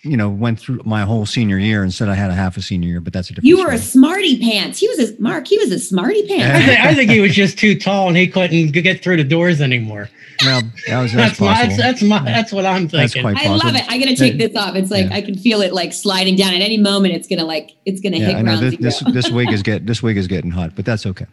[0.04, 2.62] you know, went through my whole senior year and said I had a half a
[2.62, 3.00] senior year.
[3.00, 3.46] But that's a different.
[3.48, 3.78] You were a story.
[4.04, 4.78] smarty pants.
[4.78, 5.46] He was a Mark.
[5.48, 6.66] He was a smarty I pants.
[6.66, 9.60] think, I think he was just too tall and he couldn't get through the doors
[9.60, 10.10] anymore.
[10.44, 13.22] Well, that was that's, That's, my, that's, that's my that's what I'm That's thinking.
[13.34, 13.84] quite I love it.
[13.88, 14.74] I gotta take this off.
[14.74, 15.14] It's like Yeah.
[15.16, 17.14] I can feel it like sliding down at any moment.
[17.14, 19.86] It's gonna like it's gonna Yeah, hit I know this, this this week is get
[19.86, 21.26] this week is getting hot, but that's okay.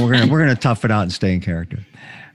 [0.00, 1.78] we're gonna we're gonna tough it out and stay in character.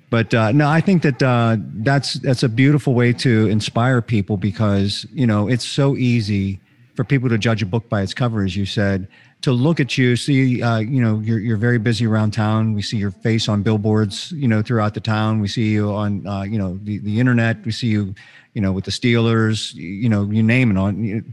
[0.09, 4.37] But uh, no, I think that uh, that's that's a beautiful way to inspire people
[4.37, 6.59] because you know it's so easy
[6.95, 9.07] for people to judge a book by its cover, as you said.
[9.41, 12.73] To look at you, see, uh, you know, you're you're very busy around town.
[12.73, 15.39] We see your face on billboards, you know, throughout the town.
[15.39, 17.63] We see you on, uh, you know, the, the internet.
[17.63, 18.15] We see you,
[18.53, 19.73] you know, with the Steelers.
[19.75, 21.03] You know, you name it on.
[21.03, 21.23] You,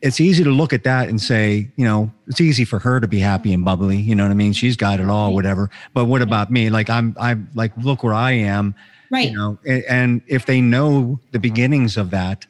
[0.00, 3.08] it's easy to look at that and say, you know, it's easy for her to
[3.08, 3.96] be happy and bubbly.
[3.96, 4.52] You know what I mean?
[4.52, 5.70] She's got it all, whatever.
[5.92, 6.70] But what about me?
[6.70, 8.74] Like I'm, I'm like, look where I am.
[9.10, 9.30] right.
[9.30, 12.46] You know, and, and if they know the beginnings of that,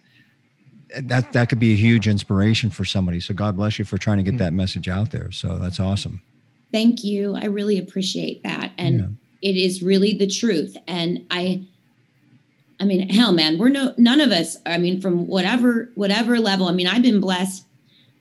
[1.01, 3.21] that that could be a huge inspiration for somebody.
[3.21, 4.39] So God bless you for trying to get mm.
[4.39, 5.31] that message out there.
[5.31, 6.23] So that's awesome.
[6.73, 7.35] Thank you.
[7.35, 8.73] I really appreciate that.
[8.77, 10.77] And it is really the truth.
[10.87, 11.67] And I
[12.81, 16.69] I mean, hell man, we're no none of us, I mean, from whatever whatever level.
[16.69, 17.65] I mean, I've been blessed.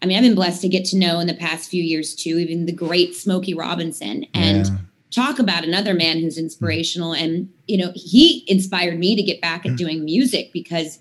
[0.01, 2.37] I mean, I've been blessed to get to know in the past few years too,
[2.37, 4.25] even the great Smokey Robinson.
[4.33, 4.77] And Yeah.
[5.11, 7.13] talk about another man who's inspirational.
[7.13, 9.77] And, you know, he inspired me to get back at mm.
[9.77, 10.99] doing music because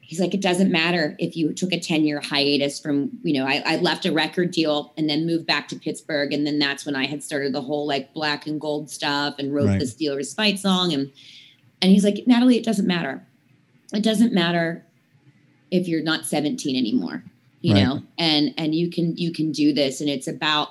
[0.00, 3.46] he's like, it doesn't matter if you took a 10 year hiatus from, you know,
[3.46, 6.32] I, I left a record deal and then moved back to Pittsburgh.
[6.34, 9.54] And then that's when I had started the whole like black and gold stuff and
[9.54, 9.78] wrote Right.
[9.78, 10.92] the Steelers fight song.
[10.92, 11.10] And,
[11.82, 13.26] and he's like, Natalie, it doesn't matter.
[13.92, 14.84] It doesn't matter
[15.70, 17.24] if you're not 17 anymore,
[17.60, 17.82] you Right.
[17.84, 20.00] know, and, and you can, you can do this.
[20.00, 20.68] And it's about,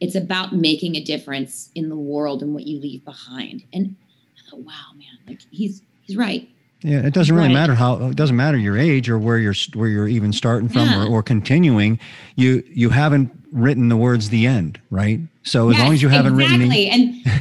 [0.00, 3.62] it's about making a difference in the world and what you leave behind.
[3.72, 3.94] And
[4.36, 6.48] I thought, wow, man, like he's, he's right.
[6.82, 7.54] Yeah, it doesn't really Right.
[7.54, 10.82] matter how it doesn't matter your age or where you're where you're even starting from
[10.88, 11.04] Yeah.
[11.04, 11.98] or, or continuing.
[12.36, 15.20] You you haven't written the words the end, right?
[15.42, 16.84] So as long as you haven't written exactly.
[16.84, 16.90] the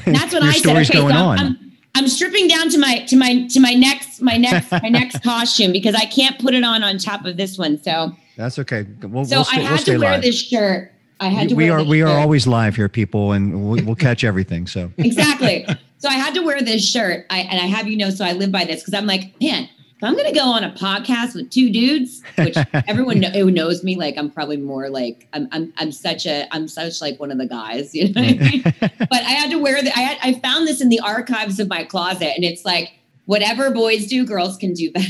[0.06, 0.62] and that's what Your I said.
[0.62, 1.38] story's Okay, going so on.
[1.40, 1.65] I'm, I'm
[1.96, 5.72] I'm stripping down to my to my to my next my next my next costume
[5.72, 7.82] because I can't put it on on top of this one.
[7.82, 8.86] So that's okay.
[9.02, 10.22] We'll, so we'll stay, I we'll stay to wear live.
[10.22, 10.92] this shirt.
[11.22, 12.20] I had to we wear are this we are shirt.
[12.20, 14.68] always live here, people, and we, we'll catch everything.
[14.68, 15.66] So exactly.
[15.98, 17.26] So I had to wear this shirt.
[17.32, 19.68] I and I have you know, so I live by this because I'm like, man,
[20.06, 22.56] I'm gonna go on a podcast with two dudes, which
[22.88, 26.48] everyone know, who knows me, like I'm probably more like I'm I'm I'm such a
[26.52, 28.64] I'm such like one of the guys, you know what I mean?
[28.82, 31.68] but I had to wear the I had I found this in the archives of
[31.68, 32.94] my closet, and it's like
[33.26, 35.08] whatever boys do, girls can do better.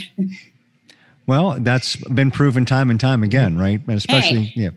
[1.28, 3.82] well, that's been proven time and time again, right?
[3.88, 4.70] And especially yeah.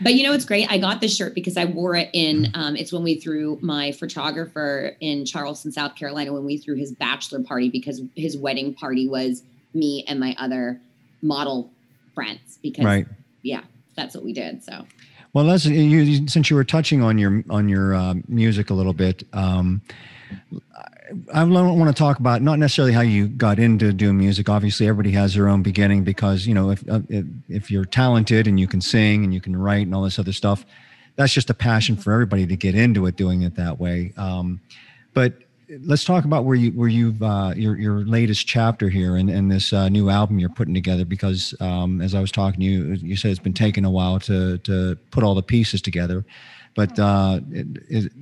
[0.00, 0.70] But you know what's great?
[0.70, 2.50] I got this shirt because I wore it in.
[2.54, 6.92] Um, it's when we threw my photographer in Charleston, South Carolina, when we threw his
[6.92, 9.42] bachelor party because his wedding party was
[9.74, 10.80] me and my other
[11.22, 11.70] model
[12.14, 12.58] friends.
[12.62, 13.06] Because Right.
[13.42, 13.62] yeah,
[13.96, 14.62] that's what we did.
[14.62, 14.86] So
[15.32, 18.92] Well, let's you, since you were touching on your on your uh, music a little
[18.92, 19.24] bit.
[19.32, 19.82] Um,
[21.32, 24.48] I, I want to talk about not necessarily how you got into doing music.
[24.48, 28.46] Obviously, everybody has their own beginning because you know if uh, if, if you're talented
[28.46, 30.64] and you can sing and you can write and all this other stuff,
[31.16, 34.12] that's just a passion for everybody to get into it, doing it that way.
[34.16, 34.60] Um,
[35.12, 35.34] but
[35.82, 39.50] let's talk about where you where you've uh, your your latest chapter here and and
[39.50, 42.94] this uh, new album you're putting together because um, as I was talking to you,
[42.94, 46.24] you said it's been taking a while to to put all the pieces together,
[46.74, 48.12] but uh, it, it,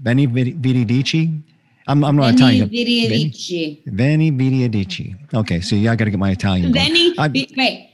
[0.00, 0.26] Benny
[1.86, 2.68] I'm I'm not Benny Italian.
[2.68, 3.82] Vidivici.
[3.86, 5.16] Benny Dici.
[5.34, 6.72] Okay, so yeah, I got to get my Italian.
[6.72, 7.14] Venni.
[7.18, 7.90] I- wait.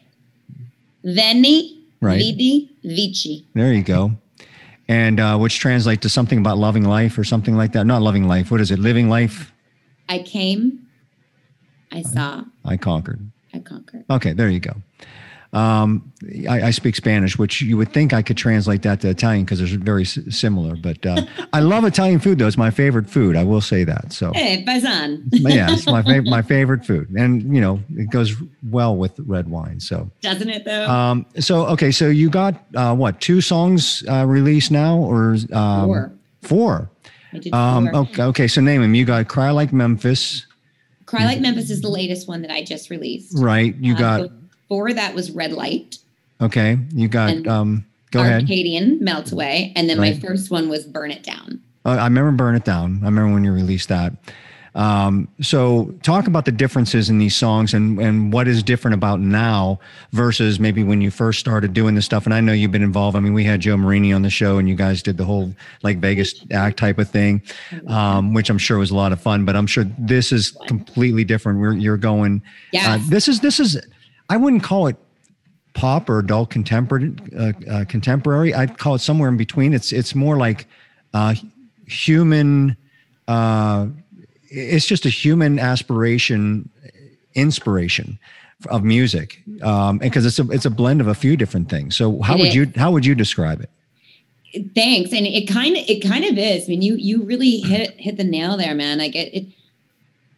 [1.05, 2.19] Venni Right.
[2.19, 3.47] Vidi Vici.
[3.55, 4.13] There you go.
[4.89, 7.87] And uh, which translates to something about loving life or something like that.
[7.87, 8.51] Not loving life.
[8.51, 8.79] What is it?
[8.79, 9.53] Living life.
[10.09, 10.87] I came.
[11.91, 12.45] I saw.
[12.65, 13.31] I conquered.
[13.53, 14.05] I conquered.
[14.11, 14.75] Okay, there you go.
[15.53, 16.13] Um,
[16.49, 19.59] I, I speak Spanish, which you would think I could translate that to Italian because
[19.61, 20.77] they're very s- similar.
[20.77, 21.23] But uh,
[21.53, 22.47] I love Italian food, though.
[22.47, 23.37] It's my favorite food.
[23.37, 24.13] I will say that.
[24.13, 25.23] So, Hey, Paisan.
[25.33, 28.35] yeah, it's my favorite my favorite food, and you know it goes
[28.71, 29.81] well with red wine.
[29.81, 30.89] So, Doesn't it though?
[30.89, 35.87] um, so okay, so you got uh, what two songs uh, released now, or um,
[35.87, 36.13] Four.
[36.43, 36.91] Four.
[37.33, 37.97] I did Um, four.
[38.03, 38.95] okay, okay, so name them.
[38.95, 40.47] You got "Cry Like Memphis,"
[41.07, 43.33] Cry Like Memphis is the latest one that I just released.
[43.39, 43.75] right?
[43.77, 44.31] You Uh, got
[44.69, 45.99] before that was Red Light,
[46.41, 46.79] okay.
[46.95, 47.85] You got um.
[48.13, 48.43] Go ahead.
[48.43, 50.15] Arcadian, Melt Away, and then Right.
[50.15, 51.61] my first one was Burn It Down.
[51.85, 53.01] Uh, I remember Burn It Down.
[53.03, 54.13] I remember when you released that.
[54.77, 59.21] Um, so talk about the differences in these songs and, and what is different about
[59.21, 59.81] now
[60.13, 62.27] versus maybe when you first started doing this stuff.
[62.27, 63.17] And I know you've been involved.
[63.17, 65.53] I mean, we had Joe Marini on the show and you guys did the whole
[65.83, 67.41] like Vegas act type of thing,
[67.89, 71.25] um, which I'm sure was a lot of fun, but I'm sure this is completely
[71.25, 71.59] different.
[71.59, 72.43] We're, you're going,
[72.79, 73.81] uh, this is, this is,
[74.29, 74.97] I wouldn't call it
[75.75, 78.55] pop or adult contemporary, uh, uh, contemporary.
[78.55, 79.75] I'd call it somewhere in between.
[79.75, 80.67] It's, it's more like,
[81.15, 81.35] uh,
[81.87, 82.77] human,
[83.29, 83.87] uh,
[84.49, 86.71] it's just a human aspiration,
[87.35, 88.19] inspiration
[88.71, 91.97] of music, um, and because it's a it's a blend of a few different things.
[91.97, 92.55] So how it would is.
[92.55, 93.71] you how would you describe it?
[94.75, 96.65] Thanks, and it kind of it kind of is.
[96.65, 98.99] I mean, you you really hit hit the nail there, man.
[98.99, 99.47] Like it, it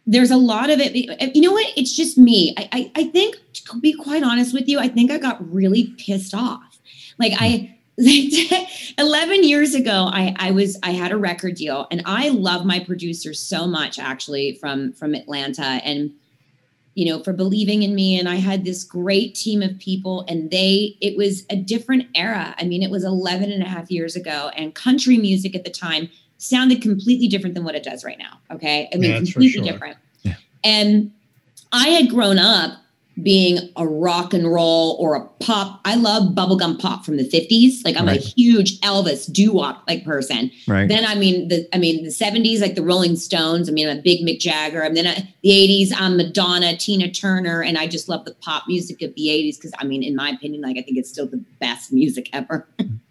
[0.09, 1.21] there's a lot of it.
[1.21, 1.71] Uh, you know what?
[1.77, 2.55] It's just me.
[2.57, 5.93] I, I, I think, to be quite honest with you, I think I got really
[5.99, 6.79] pissed off.
[7.19, 7.75] Like I, hmm.
[8.97, 12.79] 11 years ago I, I was i had a record deal and i love my
[12.79, 16.13] producers so much actually from from atlanta and
[16.95, 20.49] you know for believing in me and i had this great team of people and
[20.49, 24.15] they it was a different era i mean it was 11 and a half years
[24.15, 26.09] ago and country music at the time
[26.39, 29.63] sounded completely different than what it does right now okay i mean yeah, completely sure.
[29.63, 30.35] different yeah.
[30.63, 31.11] and
[31.71, 32.79] i had grown up
[33.23, 35.81] being a rock and roll or a pop.
[35.85, 37.83] I love bubblegum pop from the 50s.
[37.83, 38.19] Like I'm right.
[38.19, 40.51] a huge Elvis doo-wop like person.
[40.67, 40.87] Right.
[40.87, 43.69] Then I mean the I mean the 70s like the Rolling Stones.
[43.69, 44.81] I mean I'm a big Mick Jagger.
[44.81, 48.63] And then I, the 80s I'm Madonna, Tina Turner and I just love the pop
[48.67, 51.27] music of the 80s cuz I mean in my opinion like I think it's still
[51.27, 52.67] the best music ever.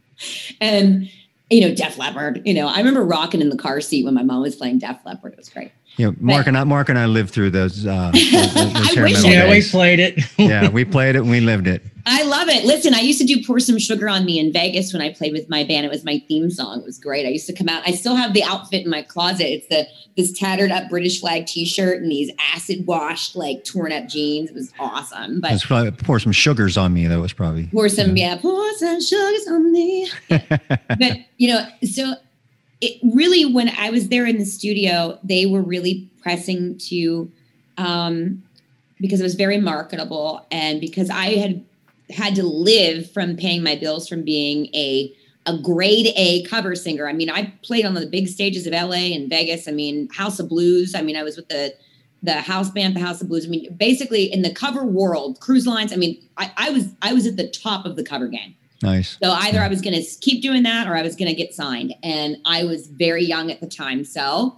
[0.61, 1.11] and
[1.51, 4.23] you know Def Leppard, you know, I remember rocking in the car seat when my
[4.23, 5.33] mom was playing Def Leppard.
[5.33, 5.73] It was great.
[5.99, 7.85] You know, Mark but, and I, Mark and I lived through those.
[7.85, 10.21] Uh, those, those I wish yeah, we played it.
[10.39, 11.83] yeah, we played it and we lived it.
[12.07, 12.65] I love it.
[12.65, 15.33] Listen, I used to do "Pour Some Sugar on Me" in Vegas when I played
[15.33, 15.85] with my band.
[15.85, 16.79] It was my theme song.
[16.79, 17.27] It was great.
[17.27, 17.83] I used to come out.
[17.87, 19.47] I still have the outfit in my closet.
[19.47, 19.87] It's the
[20.17, 24.51] this tattered up British flag T-shirt and these acid washed, like torn up jeans.
[24.51, 25.41] It was awesome.
[25.41, 27.09] But probably pour some sugars on me.
[27.09, 30.11] That was probably pour some yeah, yeah pour some sugars on me.
[30.29, 32.15] but you know, so
[32.81, 37.31] it really when I was there in the studio, they were really pressing to
[37.77, 38.43] um,
[39.01, 41.65] because it was very marketable and because I had
[42.11, 45.13] had to live from paying my bills from being a
[45.47, 47.09] a grade A cover singer.
[47.09, 49.67] I mean, I played on the big stages of LA and Vegas.
[49.67, 50.95] I mean, House of Blues.
[50.95, 51.75] I mean, I was with the
[52.23, 53.47] the house band, the House of Blues.
[53.47, 55.93] I mean, basically in the cover world, cruise lines.
[55.93, 58.55] I mean, I, I was I was at the top of the cover game.
[58.83, 59.19] Nice.
[59.23, 61.53] So either I was going to keep doing that or I was going to get
[61.55, 61.95] signed.
[62.03, 64.05] And I was very young at the time.
[64.05, 64.57] So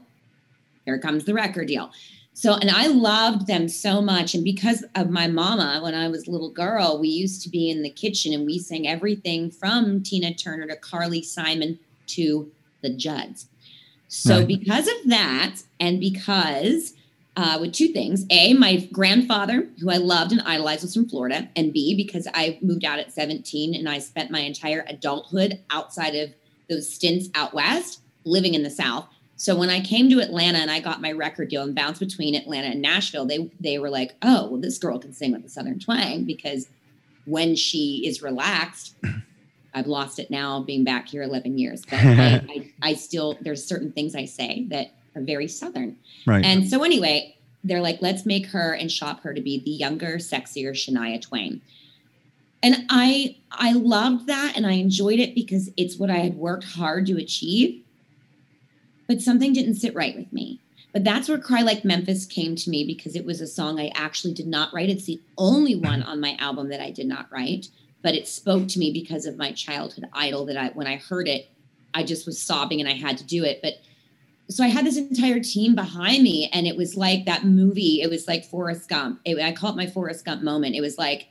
[0.85, 1.91] here comes the record deal.
[2.35, 4.35] So, and I loved them so much.
[4.35, 7.71] And because of my mama, when I was a little girl, we used to be
[7.71, 12.51] in the kitchen and we sang everything from Tina Turner to Carly Simon to
[12.83, 13.47] the Judds.
[14.09, 14.47] So, right.
[14.49, 16.95] because of that, and because
[17.37, 18.25] uh, with two things.
[18.31, 21.49] A, my grandfather, who I loved and idolized, was from Florida.
[21.57, 26.15] And B, because I moved out at 17 and I spent my entire adulthood outside
[26.15, 26.31] of
[26.69, 29.09] those stints out west, living in the South.
[29.37, 32.35] So when I came to Atlanta and I got my record deal and bounced between
[32.35, 35.49] Atlanta and Nashville, they they were like, "Oh, well, this girl can sing with the
[35.49, 36.69] Southern twang because
[37.25, 38.97] when she is relaxed,
[39.75, 43.65] I've lost it now, being back here 11 years, but I, I, I still there's
[43.65, 45.97] certain things I say that very Southern.
[46.27, 46.45] Right.
[46.45, 50.17] And so anyway, they're like, let's make her and shop her to be the younger,
[50.17, 51.61] sexier Shania Twain.
[52.63, 56.65] And I I loved that and I enjoyed it because it's what I had worked
[56.65, 57.83] hard to achieve.
[59.07, 60.61] But something didn't sit right with me.
[60.93, 63.93] But that's where Cry Like Memphis came to me because it was a song I
[63.95, 64.89] actually did not write.
[64.91, 65.87] It's the only mm-hmm.
[65.87, 67.69] one on my album that I did not write,
[68.03, 71.29] but it spoke to me because of my childhood idol that I when I heard
[71.29, 71.49] it,
[71.95, 73.61] I just was sobbing and I had to do it.
[73.63, 73.75] But
[74.51, 78.03] so I had this entire team behind me, and it was like that movie.
[78.03, 79.21] It was like Forrest Gump.
[79.25, 80.75] It, I call it my Forrest Gump moment.
[80.75, 81.29] It was like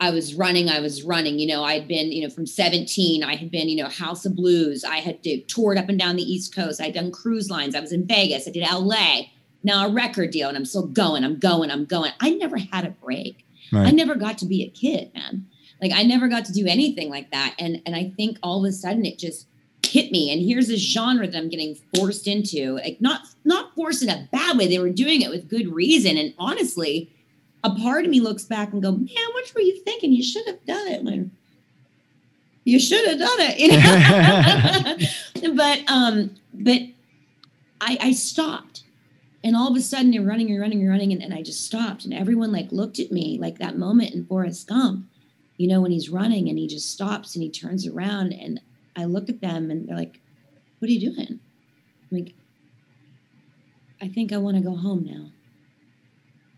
[0.00, 1.38] I was running, I was running.
[1.38, 4.24] You know, I had been, you know, from 17, I had been, you know, House
[4.24, 4.84] of Blues.
[4.84, 6.80] I had toured up and down the East Coast.
[6.80, 7.74] I had done cruise lines.
[7.74, 8.48] I was in Vegas.
[8.48, 9.22] I did LA.
[9.62, 11.22] Now a record deal, and I'm still going.
[11.24, 11.70] I'm going.
[11.70, 12.12] I'm going.
[12.20, 13.44] I never had a break.
[13.72, 13.88] Right.
[13.88, 15.46] I never got to be a kid, man.
[15.82, 17.54] Like I never got to do anything like that.
[17.58, 19.46] And and I think all of a sudden it just
[19.90, 24.02] hit me and here's a genre that i'm getting forced into like not not forced
[24.02, 27.10] in a bad way they were doing it with good reason and honestly
[27.64, 30.46] a part of me looks back and go man what were you thinking you should
[30.46, 31.20] have done it like,
[32.64, 35.54] you should have done it you know?
[35.54, 36.80] but um but
[37.80, 38.84] i i stopped
[39.42, 41.66] and all of a sudden you're running you're running you're running and, and i just
[41.66, 45.06] stopped and everyone like looked at me like that moment in forrest gump
[45.56, 48.60] you know when he's running and he just stops and he turns around and
[49.00, 50.20] I look at them and they're like,
[50.78, 51.40] what are you doing?
[52.10, 52.34] I'm like,
[54.00, 55.30] I think I want to go home now.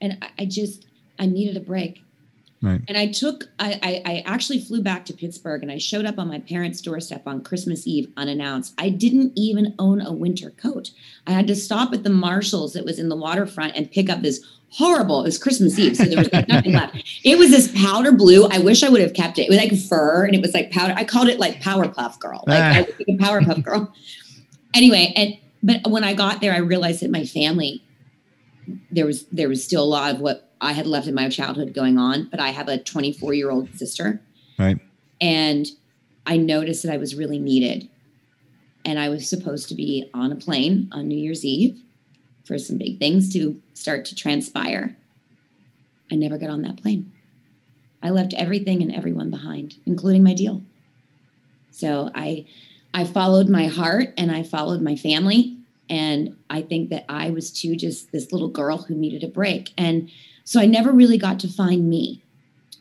[0.00, 0.86] And I, I just,
[1.18, 2.02] I needed a break.
[2.60, 2.80] Right.
[2.86, 6.18] And I took, I, I, I actually flew back to Pittsburgh and I showed up
[6.18, 8.74] on my parents' doorstep on Christmas Eve unannounced.
[8.78, 10.92] I didn't even own a winter coat.
[11.26, 14.22] I had to stop at the Marshalls that was in the waterfront and pick up
[14.22, 15.20] this horrible.
[15.20, 16.96] It was Christmas Eve, so there was like nothing left.
[17.24, 18.46] It was this powder blue.
[18.48, 19.42] I wish I would have kept it.
[19.42, 20.94] It was like fur, and it was like powder.
[20.96, 22.84] I called it like Powerpuff Girl, like I ah.
[22.86, 23.92] was like a Powerpuff Girl.
[24.74, 27.82] Anyway, and but when I got there, I realized that my family
[28.90, 31.74] there was there was still a lot of what I had left in my childhood
[31.74, 32.28] going on.
[32.30, 34.20] But I have a 24 year old sister,
[34.58, 34.78] Right.
[35.20, 35.66] and
[36.26, 37.88] I noticed that I was really needed.
[38.84, 41.80] And I was supposed to be on a plane on New Year's Eve
[42.44, 44.96] for some big things to start to transpire.
[46.10, 47.12] I never got on that plane.
[48.02, 50.62] I left everything and everyone behind, including my deal.
[51.70, 52.46] So I
[52.94, 55.56] I followed my heart and I followed my family.
[55.88, 59.72] And I think that I was too just this little girl who needed a break.
[59.76, 60.10] And
[60.44, 62.22] so I never really got to find me.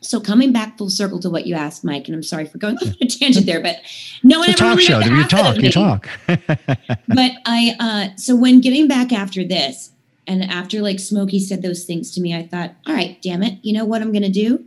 [0.02, 2.76] So coming back full circle to what you asked, Mike, and I'm sorry for going
[2.82, 3.76] on a tangent there, but
[4.22, 4.98] no one It's a ever talk show.
[5.00, 5.56] You talk.
[5.56, 6.08] You talk.
[6.26, 9.90] but I uh so when getting back after this
[10.26, 13.58] and after like Smokey said those things to me, I thought, all right, damn it,
[13.62, 14.64] you know what I'm gonna do?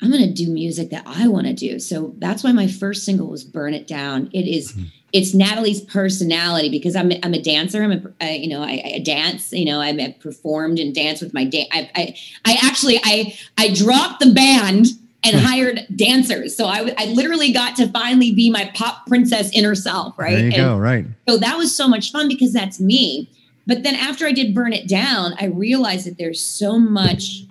[0.00, 1.78] I'm gonna do music that I want to do.
[1.78, 4.84] So that's why my first single was "Burn It Down." It is- mm-hmm.
[5.12, 7.82] it's Natalie's personality because I'm I'm a dancer.
[7.82, 9.52] I'm a I, you know I, I dance.
[9.52, 11.68] You know I've performed and danced with my dance.
[11.72, 14.86] I, I I actually I I dropped the band
[15.24, 15.44] and hmm.
[15.44, 16.56] hired dancers.
[16.56, 20.18] So I, I literally got to finally be my pop princess inner self.
[20.18, 20.30] Right.
[20.30, 20.78] There you And- go.
[20.78, 21.06] Right.
[21.28, 23.28] so that was so much fun because that's me.
[23.66, 27.44] But then after I did Burn It Down, I realized that there's so much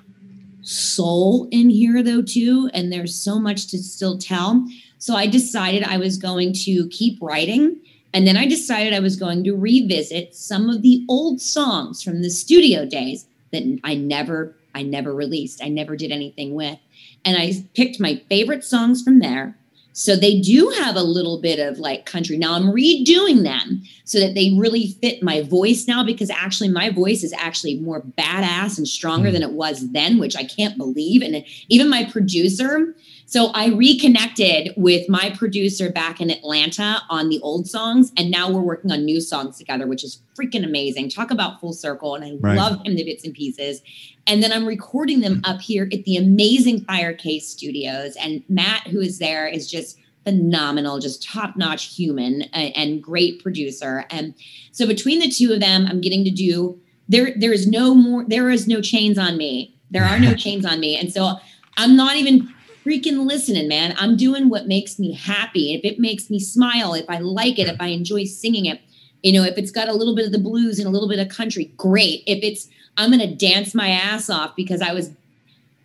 [0.67, 2.69] soul in here, though, too.
[2.73, 4.67] And there's so much to still tell.
[4.97, 7.79] So I decided I was going to keep writing.
[8.13, 12.21] And then I decided I was going to revisit some of the old songs from
[12.21, 15.63] the studio days that I never, I never released.
[15.63, 16.79] I never did anything with.
[17.23, 19.57] And I picked my favorite songs from there.
[19.99, 22.37] So they do have a little bit of like country.
[22.37, 26.91] Now I'm redoing them so that they really fit my voice now because actually my
[26.91, 29.33] voice is actually more badass and stronger Mm.
[29.33, 31.23] than it was then, which I can't believe.
[31.23, 32.95] And even my producer.
[33.29, 38.49] So I reconnected with my producer back in Atlanta on the old songs, and now
[38.49, 41.09] we're working on new songs together, which is freaking amazing.
[41.09, 42.55] Talk about full circle, and I Right.
[42.55, 43.81] love him to bits and pieces.
[44.27, 49.01] And then I'm recording them up here at the amazing Firecase Studios, and Matt, who
[49.01, 54.05] is there, is just phenomenal, just top notch human and, and great producer.
[54.09, 54.35] And
[54.71, 57.33] so between the two of them, I'm getting to do there.
[57.35, 58.23] There is no more.
[58.25, 59.75] There is no chains on me.
[59.91, 61.33] There are no chains on me, and so
[61.75, 62.53] I'm not even
[62.87, 63.93] freaking listening, man.
[63.97, 65.73] I'm doing what makes me happy.
[65.73, 68.79] If it makes me smile, if I like it, if I enjoy singing it,
[69.23, 71.19] you know, if it's got a little bit of the blues and a little bit
[71.19, 72.23] of country, great.
[72.25, 75.11] If it's I'm gonna dance my ass off because I was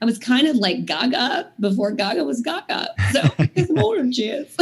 [0.00, 2.88] I was kind of like Gaga before Gaga was Gaga.
[3.12, 3.20] So
[3.56, 4.54] it's more cheers.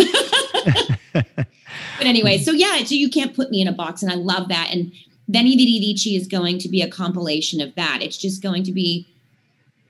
[1.12, 4.48] but anyway, so yeah, so you can't put me in a box, and I love
[4.48, 4.68] that.
[4.72, 4.92] And
[5.28, 8.00] Veni Vidi Vici is going to be a compilation of that.
[8.02, 9.06] It's just going to be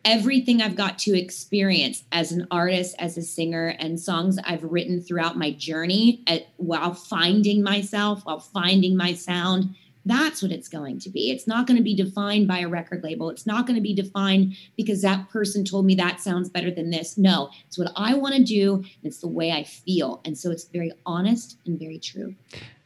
[0.05, 5.01] everything I've got to experience as an artist, as a singer, and songs I've written
[5.03, 9.75] throughout my journey at, while finding myself, while finding my sound.
[10.07, 11.31] That's what it's going to be.
[11.31, 13.29] It's not going to be defined by a record label.
[13.29, 16.91] It's not going to be defined because that person told me that sounds better than
[16.91, 17.19] this.
[17.19, 18.77] No, it's what I want to do.
[18.77, 20.21] And it's the way I feel.
[20.25, 22.35] And so it's very honest and very true.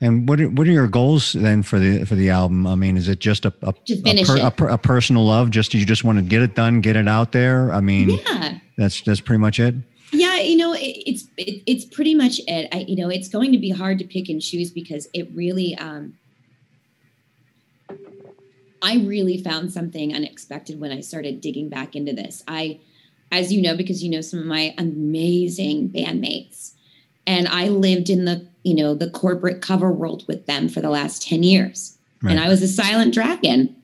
[0.01, 2.67] And what are, what are your goals then for the for the album?
[2.67, 5.51] I mean, is it just a a, a, per- a, per- a personal love?
[5.51, 7.73] Just you just want to get it done, get it out there?
[7.73, 8.59] I mean, Yeah.
[8.77, 9.77] that's that's pretty much it.
[10.13, 12.69] Yeah, you know, it, it's it, it's pretty much it.
[12.73, 15.75] I, you know, it's going to be hard to pick and choose because it really,
[15.77, 16.15] um,
[18.85, 22.43] I really found something unexpected when I started digging back into this.
[22.47, 22.81] I,
[23.33, 26.73] as you know, because you know some of my amazing bandmates,
[27.27, 30.91] and I lived in the you know the corporate cover world with them for the
[30.91, 33.75] last ten years, and I was a silent dragon.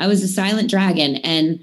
[0.00, 1.62] I was a silent dragon, and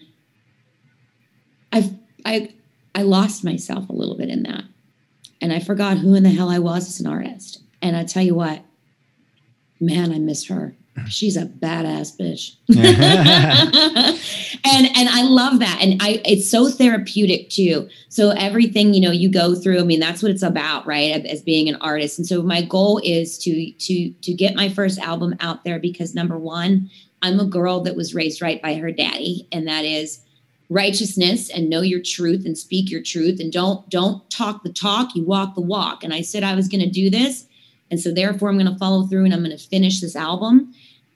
[1.73, 1.93] I
[2.25, 2.53] I
[2.95, 4.63] I lost myself a little bit in that.
[5.41, 7.61] And I forgot who in the hell I was as an artist.
[7.81, 8.63] And I tell you what,
[9.81, 10.73] man, I miss her.
[11.07, 12.55] She's a badass bitch.
[12.69, 15.79] and and I love that.
[15.81, 17.89] And I it's so therapeutic too.
[18.09, 21.25] So everything, you know, you go through, I mean, that's what it's about, right?
[21.25, 22.17] As being an artist.
[22.17, 26.15] And so my goal is to to to get my first album out there because
[26.15, 26.89] number one,
[27.21, 30.21] I'm a girl that was raised right by her daddy, and that is
[30.69, 35.15] righteousness and know your truth and speak your truth and don't don't talk the talk
[35.15, 37.45] you walk the walk and i said i was going to do this
[37.91, 40.73] and so therefore i'm going to follow through and i'm going to finish this album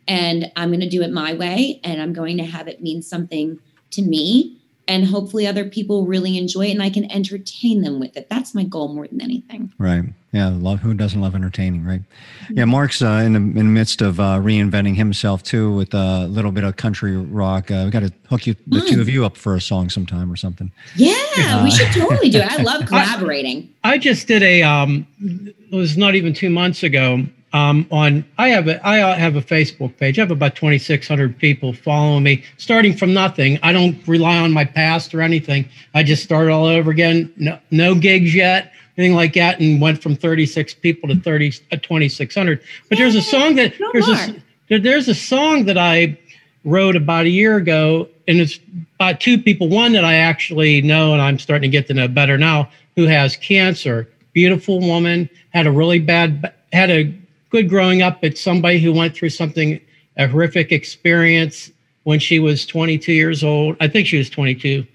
[0.10, 3.02] and I'm going to do it my way and I'm going to have it mean
[3.02, 3.60] something
[3.92, 4.58] to me
[4.88, 8.28] and hopefully other people really enjoy it and I can entertain them with it.
[8.28, 9.72] That's my goal more than anything.
[9.78, 10.04] Right.
[10.32, 10.50] Yeah.
[10.50, 12.02] Love, who doesn't love entertaining, right?
[12.50, 12.66] Yeah.
[12.66, 16.52] Mark's uh, in, the, in the midst of uh, reinventing himself too with a little
[16.52, 17.70] bit of country rock.
[17.70, 18.90] Uh, we got to hook you, the mm.
[18.90, 20.72] two of you up for a song sometime or something.
[20.96, 21.14] Yeah.
[21.38, 22.52] Uh, we should totally do it.
[22.52, 23.72] I love collaborating.
[23.84, 28.26] I, I just did a, um, it was not even two months ago um, on
[28.38, 30.20] I have a I have a Facebook page.
[30.20, 33.60] I have about 2,600 people following me, starting from nothing.
[33.64, 35.68] I don't rely on my past or anything.
[35.94, 37.34] I just started all over again.
[37.38, 41.78] No, no gigs yet, anything like that, and went from 36 people to 30 uh,
[41.78, 42.62] 2,600.
[42.88, 46.20] But there's a song that no there's a there's a song that I
[46.64, 48.60] wrote about a year ago, and it's
[48.96, 49.70] about two people.
[49.70, 53.08] One that I actually know, and I'm starting to get to know better now, who
[53.08, 54.08] has cancer.
[54.34, 57.19] Beautiful woman, had a really bad had a
[57.50, 59.80] good growing up, but somebody who went through something,
[60.18, 61.72] a horrific experience
[62.04, 63.76] when she was 22 years old.
[63.80, 64.86] I think she was 22,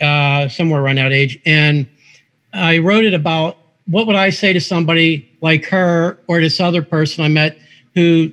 [0.00, 1.40] uh, somewhere around that age.
[1.44, 1.86] And
[2.52, 3.56] I wrote it about
[3.86, 7.58] what would I say to somebody like her or this other person I met
[7.94, 8.32] who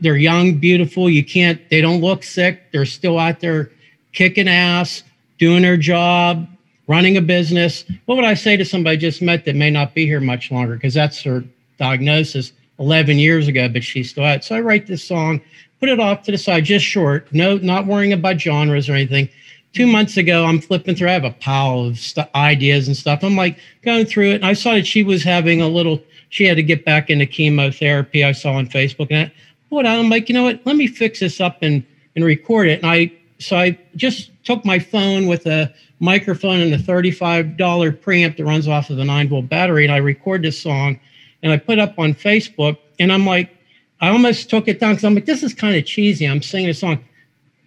[0.00, 1.08] they're young, beautiful.
[1.08, 2.70] You can't, they don't look sick.
[2.72, 3.70] They're still out there
[4.12, 5.02] kicking ass,
[5.38, 6.48] doing their job,
[6.86, 7.84] running a business.
[8.06, 10.50] What would I say to somebody I just met that may not be here much
[10.50, 10.74] longer?
[10.74, 11.44] Because that's her
[11.78, 12.52] diagnosis.
[12.80, 14.42] 11 years ago, but she's still out.
[14.42, 15.40] So I write this song,
[15.78, 19.28] put it off to the side, just short, no, not worrying about genres or anything.
[19.72, 21.10] Two months ago, I'm flipping through.
[21.10, 23.22] I have a pile of st- ideas and stuff.
[23.22, 26.02] I'm like going through it, and I saw that she was having a little.
[26.30, 28.24] She had to get back into chemotherapy.
[28.24, 29.32] I saw on Facebook, and I,
[29.68, 30.60] what I'm like, you know what?
[30.64, 32.82] Let me fix this up and and record it.
[32.82, 38.36] And I so I just took my phone with a microphone and a $35 preamp
[38.38, 40.98] that runs off of a nine volt battery, and I record this song
[41.42, 43.56] and I put up on Facebook, and I'm like,
[44.00, 46.26] I almost took it down because I'm like, this is kind of cheesy.
[46.26, 47.04] I'm singing a song,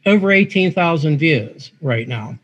[0.05, 2.38] over 18,000 views right now,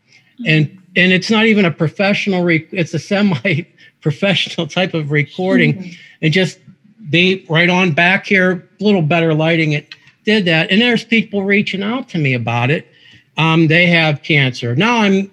[0.46, 2.46] and and it's not even a professional.
[2.48, 5.90] It's a semi-professional type of recording, mm-hmm.
[6.22, 6.58] and just
[7.10, 9.72] be right on back here, a little better lighting.
[9.72, 12.86] It did that, and there's people reaching out to me about it.
[13.36, 14.98] Um, they have cancer now.
[14.98, 15.30] I'm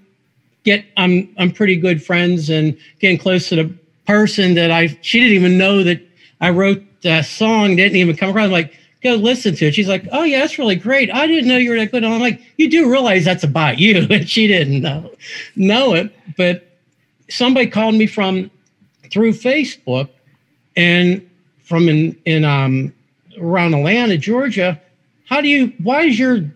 [0.64, 3.76] get I'm I'm pretty good friends and getting close to the
[4.08, 6.02] person that I she didn't even know that
[6.42, 8.46] I wrote that song, didn't even come across.
[8.46, 9.76] I'm like, go listen to it.
[9.76, 11.12] She's like, oh yeah, that's really great.
[11.12, 12.04] I didn't know you were that good.
[12.04, 15.12] And I'm like, you do realize that's about you, and she didn't know
[15.56, 16.12] know it.
[16.38, 16.68] But
[17.30, 18.50] somebody called me from
[19.12, 20.10] through Facebook,
[20.76, 21.28] and
[21.64, 22.94] from in in um
[23.40, 24.82] around Atlanta, Georgia.
[25.26, 25.74] How do you?
[25.84, 26.50] Why does your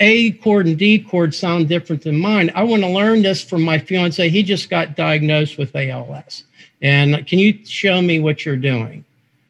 [0.00, 2.50] a chord and D chord sound different than mine?
[2.54, 4.28] I want to learn this from my fiance.
[4.28, 6.44] He just got diagnosed with ALS.
[6.82, 9.04] And can you show me what you're doing?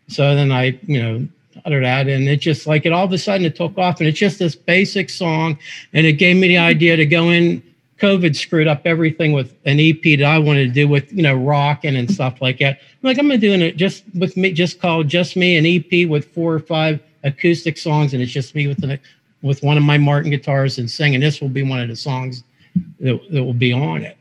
[0.08, 1.28] So then I, you know,
[1.64, 4.08] uttered that, and it just like it all of a sudden it took off, and
[4.08, 5.58] it's just this basic song,
[5.92, 7.62] and it gave me the idea to go in.
[7.98, 11.34] COVID screwed up everything with an EP that I wanted to do with you know
[11.34, 12.78] rocking and stuff like that.
[12.78, 15.64] I'm like I'm gonna do it uh, just with me, just called just me an
[15.64, 19.00] EP with four or five acoustic songs, and it's just me with the
[19.42, 21.20] with one of my Martin guitars and singing.
[21.20, 22.44] This will be one of the songs
[23.00, 24.15] that, that will be on it.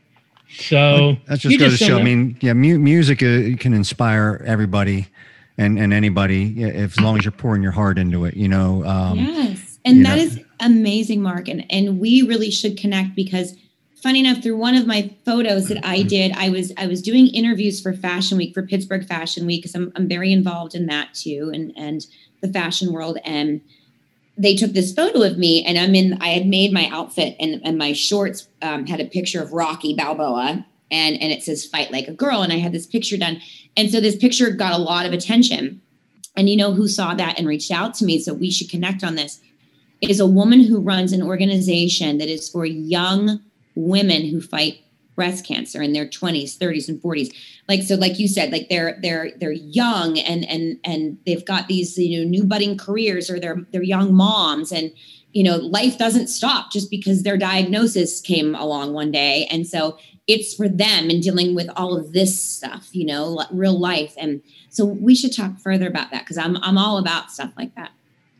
[0.58, 1.98] So that's just goes to show.
[1.98, 5.08] I mean, yeah, mu- music uh, can inspire everybody
[5.58, 8.34] and and anybody if as long as you're pouring your heart into it.
[8.34, 8.84] You know.
[8.84, 10.22] Um, yes, and that know.
[10.22, 11.48] is amazing, Mark.
[11.48, 13.56] And and we really should connect because,
[14.02, 17.28] funny enough, through one of my photos that I did, I was I was doing
[17.28, 21.14] interviews for Fashion Week for Pittsburgh Fashion Week because I'm I'm very involved in that
[21.14, 22.06] too, and and
[22.42, 23.60] the fashion world and
[24.36, 27.60] they took this photo of me and I'm in, I had made my outfit and,
[27.64, 31.90] and my shorts um, had a picture of Rocky Balboa and, and it says fight
[31.90, 32.42] like a girl.
[32.42, 33.40] And I had this picture done.
[33.76, 35.80] And so this picture got a lot of attention.
[36.36, 38.18] And you know who saw that and reached out to me?
[38.20, 39.40] So we should connect on this
[40.02, 43.40] is a woman who runs an organization that is for young
[43.74, 44.80] women who fight
[45.16, 47.34] breast cancer in their 20s 30s and 40s
[47.68, 51.66] like so like you said like they're they're they're young and and and they've got
[51.66, 54.92] these you know new budding careers or they're they're young moms and
[55.36, 59.46] you know life doesn't stop just because their diagnosis came along one day.
[59.50, 63.78] And so it's for them and dealing with all of this stuff you know real
[63.78, 64.14] life.
[64.16, 67.74] And so we should talk further about that because i'm i'm all about stuff like
[67.74, 67.90] that.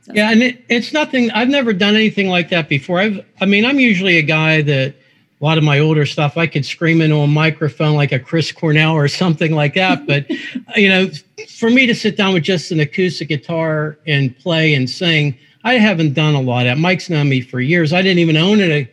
[0.02, 0.12] So.
[0.14, 2.98] yeah and it, it's nothing i've never done anything like that before.
[2.98, 4.94] I've i mean i'm usually a guy that
[5.40, 8.50] a lot of my older stuff, I could scream into a microphone like a Chris
[8.52, 10.06] Cornell or something like that.
[10.06, 10.28] But,
[10.76, 11.08] you know,
[11.58, 15.74] for me to sit down with just an acoustic guitar and play and sing, I
[15.74, 16.78] haven't done a lot of that.
[16.78, 17.92] Mike's known me for years.
[17.92, 18.88] I didn't even own an,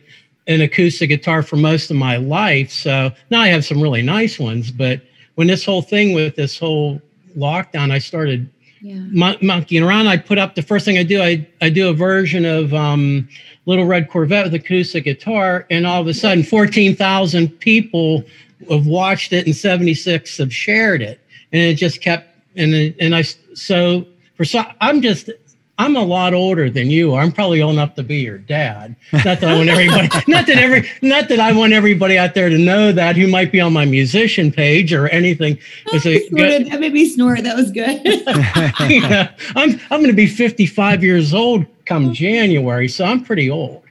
[0.46, 2.70] an acoustic guitar for most of my life.
[2.70, 4.70] So now I have some really nice ones.
[4.70, 5.00] But
[5.36, 7.00] when this whole thing with this whole
[7.38, 8.50] lockdown, I started
[8.82, 8.96] Yeah.
[9.10, 10.08] mon- monkeying around.
[10.08, 11.22] I put up the first thing I do.
[11.22, 13.28] I I do a version of um,
[13.66, 18.24] Little Red Corvette with acoustic guitar, and all of a sudden, fourteen thousand people
[18.70, 21.20] have watched it, and seventy six have shared it,
[21.52, 22.28] and it just kept.
[22.56, 24.06] And and I so
[24.36, 25.30] for so I'm just.
[25.76, 27.14] I'm a lot older than you.
[27.14, 27.22] are.
[27.22, 28.94] I'm probably old enough to be your dad.
[29.12, 30.08] Not that I want everybody.
[30.28, 30.88] not that every.
[31.02, 33.84] Not that I want everybody out there to know that who might be on my
[33.84, 35.58] musician page or anything.
[35.88, 36.70] Snorted.
[36.70, 37.42] That made me snort.
[37.42, 38.00] That was good.
[38.88, 43.82] yeah, I'm I'm going to be 55 years old come January, so I'm pretty old.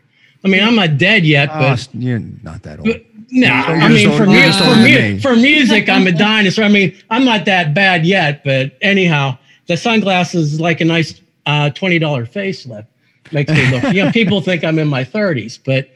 [0.45, 2.87] I mean, I'm not dead yet, Oh, but you're not that old.
[2.87, 5.19] But- no, You're I mean for, mu- for, mu- me.
[5.19, 6.65] for music, I'm a dinosaur.
[6.65, 11.19] I mean, I'm not that bad yet, but anyhow, the sunglasses is like a nice
[11.47, 12.85] uh, twenty dollar facelift.
[13.31, 13.83] Makes me look.
[13.91, 15.89] You know, people think I'm in my 30s, but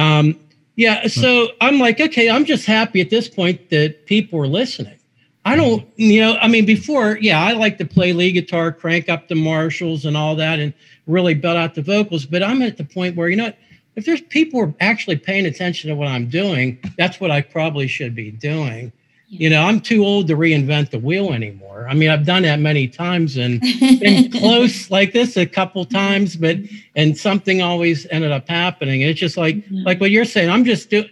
[0.00, 0.38] um,
[0.76, 1.08] yeah.
[1.08, 4.96] So I'm like, okay, I'm just happy at this point that people are listening.
[5.44, 9.08] I don't, you know, I mean, before, yeah, I like to play lead guitar, crank
[9.08, 10.72] up the Marshalls and all that, and
[11.06, 12.26] really belt out the vocals.
[12.26, 13.52] But I'm at the point where, you know,
[13.96, 17.86] if there's people are actually paying attention to what I'm doing, that's what I probably
[17.86, 18.92] should be doing.
[19.28, 21.88] You know, I'm too old to reinvent the wheel anymore.
[21.88, 26.36] I mean, I've done that many times and been close like this a couple times,
[26.36, 26.58] but
[26.94, 29.00] and something always ended up happening.
[29.00, 29.82] It's just like mm-hmm.
[29.82, 30.48] like what you're saying.
[30.48, 31.06] I'm just do,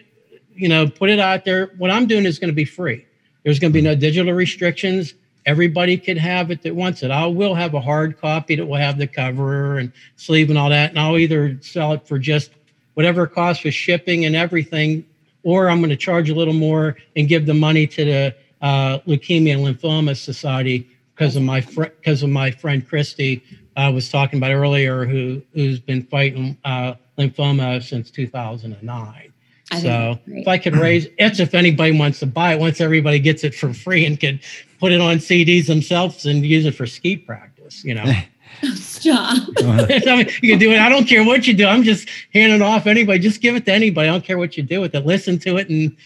[0.55, 1.72] you know, put it out there.
[1.78, 3.05] What I'm doing is going to be free.
[3.42, 5.14] There's going to be no digital restrictions.
[5.47, 7.11] Everybody could have it that wants it.
[7.11, 10.70] I will have a hard copy that will have the cover and sleeve and all
[10.70, 12.53] that, and I'll either sell it for just
[12.95, 15.05] whatever it costs for shipping and everything,
[15.42, 19.01] or I'm going to charge a little more and give the money to the uh,
[19.01, 23.42] Leukemia and Lymphoma Society because of my because of my friend Christy
[23.76, 29.32] I was talking about earlier, who who's been fighting uh, lymphoma since 2009.
[29.75, 32.81] I So that's if I could raise, it's if anybody wants to buy it, once
[32.81, 34.41] everybody gets it for free and can
[34.81, 38.05] put it on CDs themselves and use it for ski practice, you know.
[38.75, 39.49] Stop.
[39.59, 40.79] I mean, you can do it.
[40.79, 41.66] I don't care what you do.
[41.66, 43.18] I'm just handing it off anybody.
[43.18, 44.09] Just give it to anybody.
[44.09, 45.05] I don't care what you do with it.
[45.05, 45.97] Listen to it and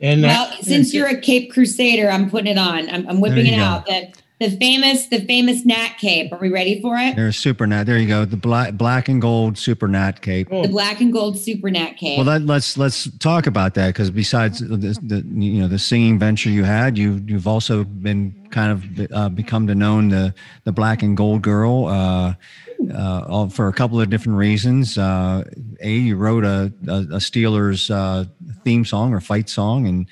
[0.00, 2.88] and uh, Well, since you're a Cape Crusader, I'm putting it on.
[2.88, 3.62] I'm, I'm whipping it go.
[3.62, 3.86] out.
[3.86, 6.32] The, the famous, the famous Nat Cape.
[6.32, 7.16] Are we ready for it?
[7.16, 7.84] There's super nat.
[7.84, 8.24] There you go.
[8.24, 10.48] The black black and gold super nat cape.
[10.48, 12.18] The black and gold Super Nat Cape.
[12.18, 16.18] Well, let, let's let's talk about that because besides the, the you know the singing
[16.18, 20.34] venture you had, you you've also been kind of uh, become to known the
[20.64, 22.34] the black and gold girl uh,
[22.92, 24.98] uh, all, for a couple of different reasons.
[24.98, 25.44] Uh,
[25.80, 28.24] a, you wrote a a, a Steelers uh,
[28.64, 30.06] theme song or fight song, and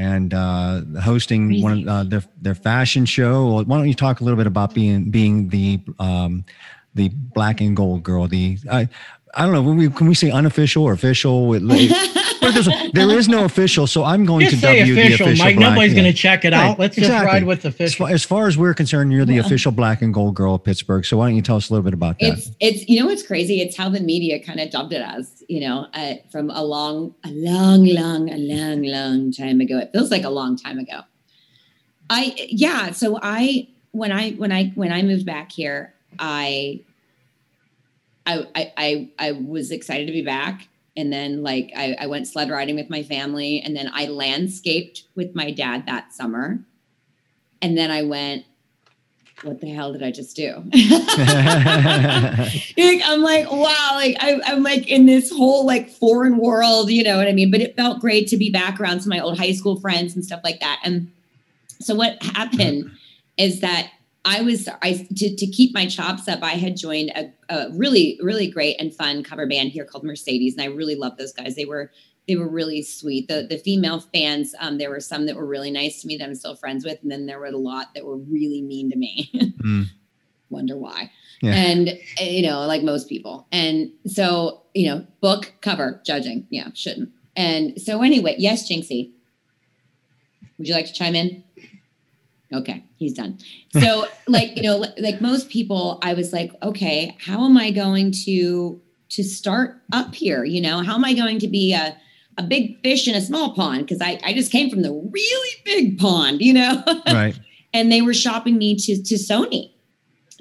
[0.00, 3.62] and uh, hosting one of uh, their their fashion show.
[3.62, 6.44] Why don't you talk a little bit about being being the um,
[6.94, 8.26] the black and gold girl?
[8.26, 8.88] The I
[9.34, 9.62] I don't know.
[9.62, 11.52] When we, can we say unofficial or official?
[11.54, 12.19] It- but there's a-
[12.92, 15.44] there is no official, so I'm going just to say W official, the official.
[15.46, 15.56] Mike.
[15.56, 16.00] black, Nobody's yeah.
[16.00, 16.78] going to check it Right, out.
[16.78, 18.06] Let's just ride with As official.
[18.06, 21.04] as far as we're concerned, you're the official black and gold girl of Pittsburgh.
[21.04, 22.38] So why don't you tell us a little bit about that?
[22.38, 25.42] it's it's you know what's crazy it's how the media kind of dubbed it as
[25.48, 29.90] you know uh, from a long a long long a long long time ago it
[29.92, 31.00] feels like a long time ago
[32.08, 36.80] i yeah so i when i when i when i moved back here i
[38.26, 42.26] i i i, I was excited to be back and then like I, I went
[42.26, 46.60] sled riding with my family and then i landscaped with my dad that summer
[47.62, 48.44] and then i went
[49.42, 50.64] what the hell did i just do
[53.00, 57.02] like, I'm like, wow, like I, I'm like in this whole like foreign world, you
[57.02, 57.50] know what I mean?
[57.50, 60.14] But it felt great to be back around some of my old high school friends
[60.14, 60.80] and stuff like that.
[60.84, 61.10] And
[61.80, 62.90] so what happened
[63.36, 63.90] is that
[64.24, 68.18] I was I to, to keep my chops up, I had joined a, a really,
[68.22, 70.54] really great and fun cover band here called Mercedes.
[70.54, 71.54] And I really love those guys.
[71.56, 71.90] They were
[72.28, 73.28] they were really sweet.
[73.28, 76.24] The the female fans, um, there were some that were really nice to me that
[76.24, 78.96] I'm still friends with, and then there were a lot that were really mean to
[78.96, 79.30] me.
[79.60, 79.86] Mm.
[80.48, 81.10] Wonder why
[81.42, 81.54] Yeah.
[81.54, 81.88] and
[82.20, 87.10] uh, you know like most people and so you know book cover judging yeah shouldn't
[87.36, 89.12] and so anyway yes jinxie
[90.58, 91.44] would you like to chime in
[92.52, 93.38] okay he's done
[93.72, 98.10] so like you know like most people i was like okay how am i going
[98.10, 101.96] to to start up here you know how am i going to be a
[102.38, 105.50] a big fish in a small pond because I, I just came from the really
[105.64, 107.38] big pond you know right.
[107.72, 109.72] and they were shopping me to to Sony.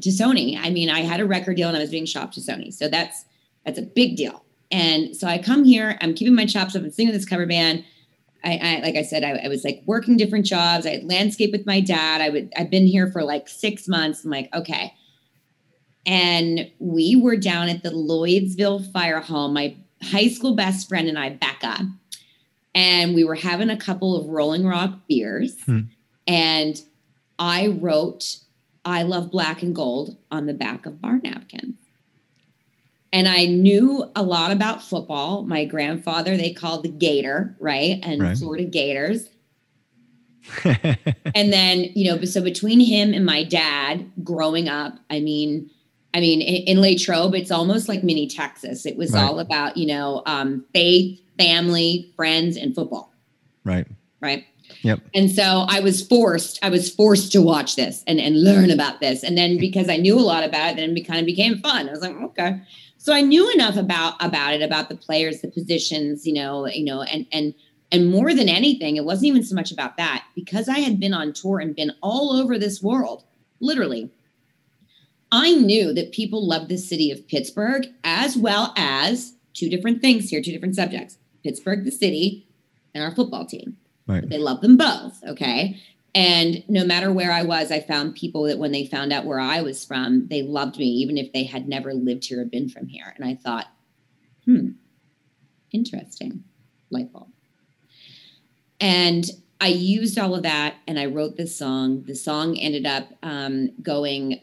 [0.01, 0.57] To Sony.
[0.57, 2.73] I mean, I had a record deal and I was being shopped to Sony.
[2.73, 3.25] So that's
[3.65, 4.45] that's a big deal.
[4.71, 7.83] And so I come here, I'm keeping my chops up and singing this cover band.
[8.43, 10.85] I, I like I said, I, I was like working different jobs.
[10.85, 12.21] I had landscape with my dad.
[12.21, 14.23] I would I've been here for like six months.
[14.23, 14.93] I'm like, okay.
[16.05, 19.49] And we were down at the Lloydsville Fire Hall.
[19.49, 21.87] My high school best friend and I, Becca,
[22.73, 25.61] and we were having a couple of Rolling Rock beers.
[25.63, 25.81] Hmm.
[26.25, 26.81] And
[27.37, 28.37] I wrote
[28.85, 31.75] I love black and gold on the back of bar napkins.
[33.11, 35.43] And I knew a lot about football.
[35.43, 37.99] My grandfather, they called the Gator, right?
[38.03, 38.37] And Right.
[38.37, 39.29] Florida Gators.
[40.63, 45.69] and then, you know, so between him and my dad growing up, I mean,
[46.13, 48.85] I mean, in, in Latrobe, it's almost like mini Texas.
[48.85, 49.23] It was Right.
[49.23, 53.13] all about, you know, um, faith, family, friends, and football
[53.63, 53.87] right.
[54.21, 54.45] right
[54.81, 54.99] Yep.
[55.15, 58.99] and so i was forced i was forced to watch this and, and learn about
[59.01, 61.57] this and then because i knew a lot about it then it kind of became
[61.59, 62.61] fun i was like okay
[63.01, 66.83] so i knew enough about about it about the players the positions you know you
[66.85, 67.53] know and and
[67.91, 71.13] and more than anything it wasn't even so much about that because i had been
[71.13, 73.23] on tour and been all over this world
[73.59, 74.09] literally
[75.31, 80.29] i knew that people loved the city of pittsburgh as well as two different things
[80.29, 82.45] here two different subjects pittsburgh the city
[82.93, 83.75] and our football team
[84.07, 84.21] Right.
[84.21, 85.23] but they love them both.
[85.23, 85.79] Okay.
[86.15, 89.39] And no matter where I was, I found people that when they found out where
[89.39, 92.67] I was from, they loved me, even if they had never lived here or been
[92.67, 93.13] from here.
[93.15, 93.67] And I thought,
[94.45, 94.69] hmm,
[95.71, 96.43] interesting.
[96.89, 97.29] Light bulb.
[98.79, 99.25] And
[99.61, 102.03] I used all of that and I wrote this song.
[102.03, 104.41] The song ended up um, going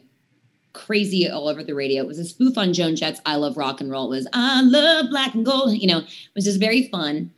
[0.73, 2.03] crazy all over the radio.
[2.03, 4.13] It was a spoof on Joan Jett's I Love Rock and Roll.
[4.13, 5.75] It was I love black and gold.
[5.75, 7.31] You know, it was just very fun.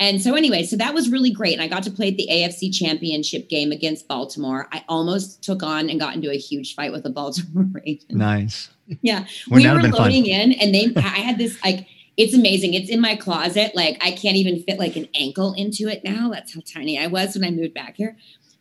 [0.00, 1.52] And so anyway, so that was really great.
[1.52, 4.68] And I got to play at the AFC championship game against Baltimore.
[4.72, 8.10] I almost took on and got into a huge fight with a Baltimore Ravens.
[8.10, 8.70] Nice.
[9.00, 9.26] Yeah.
[9.48, 10.02] Wouldn't we were been fun?
[10.02, 11.86] loading in and they I had this like
[12.16, 12.74] it's amazing.
[12.74, 13.74] It's in my closet.
[13.74, 16.30] Like I can't even fit like an ankle into it now.
[16.30, 18.16] That's how tiny I was when I moved back here.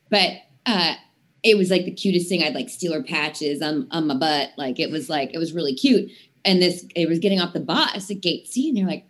[0.10, 0.34] But
[0.66, 0.96] uh
[1.44, 2.44] it was like the cutest thing.
[2.44, 4.52] I'd like Steeler patches on, on my butt.
[4.58, 6.12] Like it was like it was really cute.
[6.46, 9.06] And this it was getting off the bus at gate C and they're like,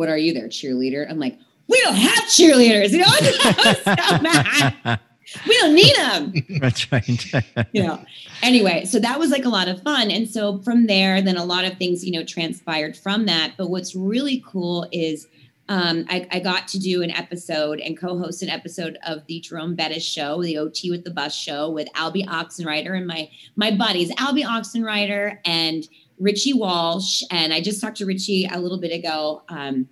[0.00, 1.06] What are you there, cheerleader?
[1.10, 1.38] I'm like,
[1.68, 2.88] we don't have cheerleaders.
[2.92, 5.00] You know, I was so mad.
[5.46, 7.06] We don't need them That's right.
[7.72, 8.04] you know
[8.42, 11.44] anyway so that was like a lot of fun and so from there then a
[11.44, 15.28] lot of things you know transpired from that but what's really cool is
[15.68, 19.76] um, I, I got to do an episode and co-host an episode of the Jerome
[19.76, 24.10] Bettis show, the OT with the Bus show with Albie Oxenreiter and my my buddies,
[24.16, 25.86] Albie Oxenreiter and
[26.20, 27.22] Richie Walsh.
[27.30, 29.88] And I just talked to Richie a little bit ago um,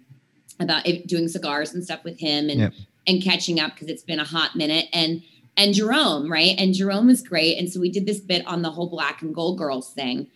[0.61, 2.75] about it, doing cigars and stuff with him and Yep.
[3.09, 4.87] and catching up because it's been a hot minute.
[4.93, 5.23] And
[5.57, 6.55] and Jerome, right?
[6.57, 7.59] And Jerome was great.
[7.59, 10.29] And so we did this bit on the whole black and gold girls thing.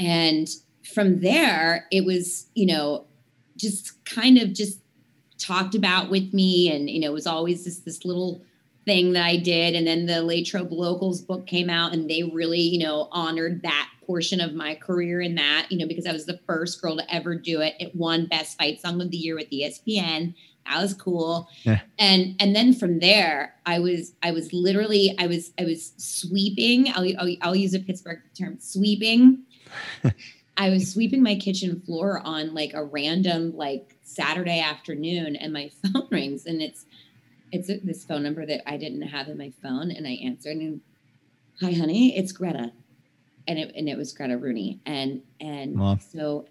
[0.00, 0.48] And
[0.92, 3.06] from there, it was, you know,
[3.56, 4.80] just kind of just
[5.38, 6.72] talked about with me.
[6.72, 8.42] And, you know, it was always just this little
[8.84, 9.76] thing that I did.
[9.76, 13.88] And then the Latrobe Locals book came out and they really, you know, honored that
[14.04, 17.14] portion of my career in that, you know, because I was the first girl to
[17.14, 17.74] ever do it.
[17.78, 20.34] It won Best Fight Song of the Year with ESPN.
[20.66, 21.48] That was cool.
[21.62, 21.80] Yeah.
[21.98, 26.88] And and then from there, I was I was literally I was I was sweeping.
[26.94, 29.42] I'll I'll, I'll use a Pittsburgh term, sweeping.
[30.56, 35.70] I was sweeping my kitchen floor on like a random like Saturday afternoon, and my
[35.82, 36.86] phone rings, and it's
[37.52, 40.80] it's this phone number that I didn't have in my phone, and I answered, and
[41.60, 42.72] hi, honey, it's Greta,
[43.46, 45.98] and it and it was Greta Rooney, and and Wow.
[45.98, 46.46] so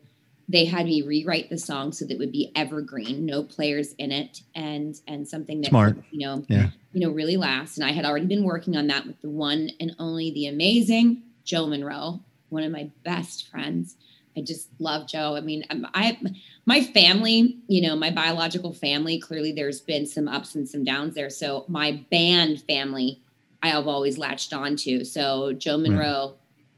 [0.49, 4.11] they had me rewrite the song so that it would be evergreen, no players in
[4.11, 5.95] it, and and something that Smart.
[5.95, 6.69] would, you know Yeah.
[6.93, 7.77] you know really last.
[7.77, 11.23] And I had already been working on that with the one and only the amazing
[11.43, 12.19] Joe Monroe,
[12.49, 13.95] one of my best friends.
[14.35, 15.35] I just love Joe.
[15.35, 16.35] I mean, um, I'm-
[16.65, 19.19] my family, you know, my biological family.
[19.19, 21.29] Clearly, there's been some ups and some downs there.
[21.29, 23.19] So my band family,
[23.61, 25.05] I have always latched on to.
[25.05, 26.33] So Joe Monroe,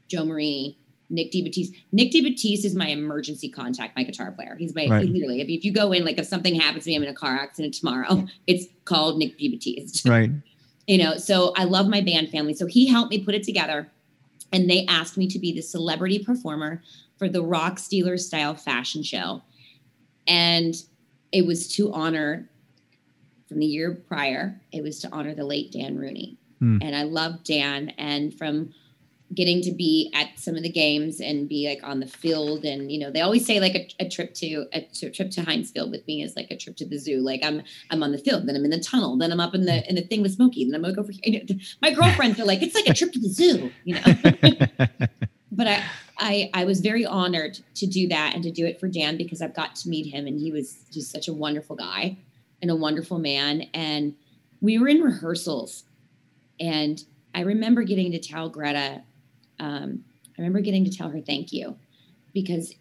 [0.08, 0.76] Joe Marie,
[1.10, 1.74] Nick DiBattiste.
[1.92, 4.56] Nick DiBattiste is my emergency contact, my guitar player.
[4.58, 5.08] He's my Right.
[5.08, 5.40] literally.
[5.40, 7.34] If, if you go in, like if something happens to me, I'm in a car
[7.36, 8.26] accident tomorrow.
[8.46, 10.30] It's called Nick DiBattiste right.
[10.86, 13.90] you know so i love my band family so he helped me put it together
[14.52, 16.80] and they asked me to be the celebrity performer
[17.18, 19.42] for the rock steelers style fashion show
[20.28, 20.76] and
[21.32, 22.48] it was to honor
[23.48, 26.78] from the year prior it was to honor the late dan rooney Hmm.
[26.80, 28.72] and i love dan and from
[29.34, 32.64] getting to be at some of the games and be like on the field.
[32.64, 35.42] And you know they always say like a, a trip to a t- trip to
[35.42, 37.18] Heinz Field with me is like a trip to the zoo.
[37.18, 39.64] Like I'm I'm on the field then I'm in the tunnel then I'm up in
[39.64, 41.44] the in the thing with Smokey then I'm gonna go for you
[41.82, 45.06] my girlfriends are like it's like a trip to the zoo you know?
[45.56, 45.84] But I,
[46.18, 49.40] I I was very honored to do that and to do it for Dan because
[49.40, 52.18] I've got to meet him and he was just such a wonderful guy
[52.60, 53.62] and a wonderful man.
[53.72, 54.14] And
[54.60, 55.84] we were in rehearsals.
[56.60, 57.02] And
[57.34, 59.02] I remember getting to tell Greta
[59.58, 60.04] um,
[60.38, 61.76] I remember getting to tell her thank you
[62.32, 62.74] because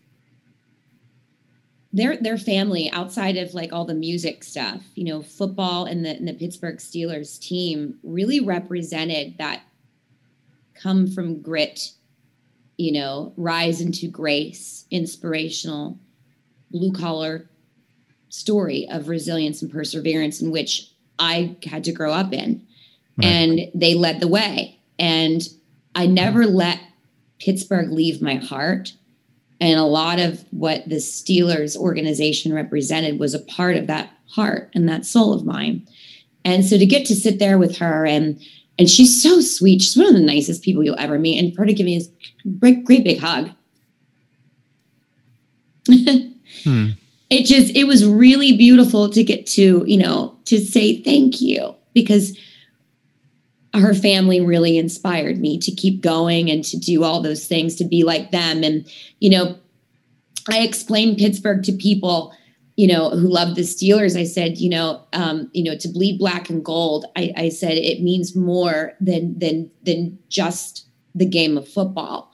[1.93, 6.09] their their family outside of like all the music stuff, you know, football and the
[6.09, 9.61] and the Pittsburgh Steelers team really represented that
[10.73, 11.91] come from grit,
[12.77, 15.97] you know, rise into grace, inspirational,
[16.69, 17.49] blue collar
[18.27, 22.67] story of resilience and perseverance in which I had to grow up in.
[23.17, 23.25] Right.
[23.25, 24.77] And they led the way.
[24.99, 25.41] And
[25.95, 26.79] I never let
[27.39, 28.93] Pittsburgh leave my heart.
[29.61, 34.69] And a lot of what the Steelers organization represented was a part of that heart
[34.75, 35.87] and that soul of mine.
[36.43, 38.39] And so to get to sit there with her and
[38.77, 39.81] and she's so sweet.
[39.81, 41.39] She's one of the nicest people you'll ever meet.
[41.39, 42.09] And for her to give me this
[42.59, 43.51] great, great big hug.
[46.63, 46.89] hmm.
[47.29, 51.73] It just it was really beautiful to get to, you know, to say thank you
[51.93, 52.37] because
[53.79, 57.85] her family really inspired me to keep going and to do all those things, to
[57.85, 58.63] be like them.
[58.63, 58.87] And,
[59.19, 59.57] you know,
[60.49, 62.33] I explained Pittsburgh to people,
[62.75, 64.19] you know, who love the Steelers.
[64.19, 67.77] I said, you know, um, you know, to bleed black and gold, I, I said
[67.77, 72.31] it means more than than than just the game of football.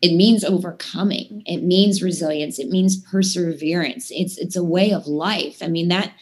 [0.00, 1.42] It means overcoming.
[1.46, 2.58] It means resilience.
[2.58, 4.10] It means perseverance.
[4.10, 5.58] It's it's a way of life.
[5.62, 6.12] I mean that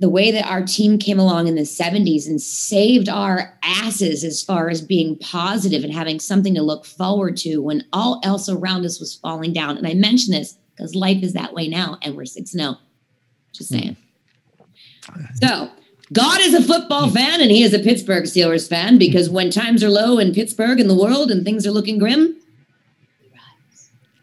[0.00, 4.42] the way that our team came along in the 70s and saved our asses as
[4.42, 8.84] far as being positive and having something to look forward to when all else around
[8.84, 9.76] us was falling down.
[9.76, 12.76] And I mention this because life is that way now, and we're 6 0.
[13.52, 13.96] Just saying.
[15.02, 15.36] Mm.
[15.42, 15.70] So,
[16.12, 17.14] God is a football mm.
[17.14, 20.80] fan and he is a Pittsburgh Steelers fan because when times are low in Pittsburgh
[20.80, 22.36] and the world and things are looking grim,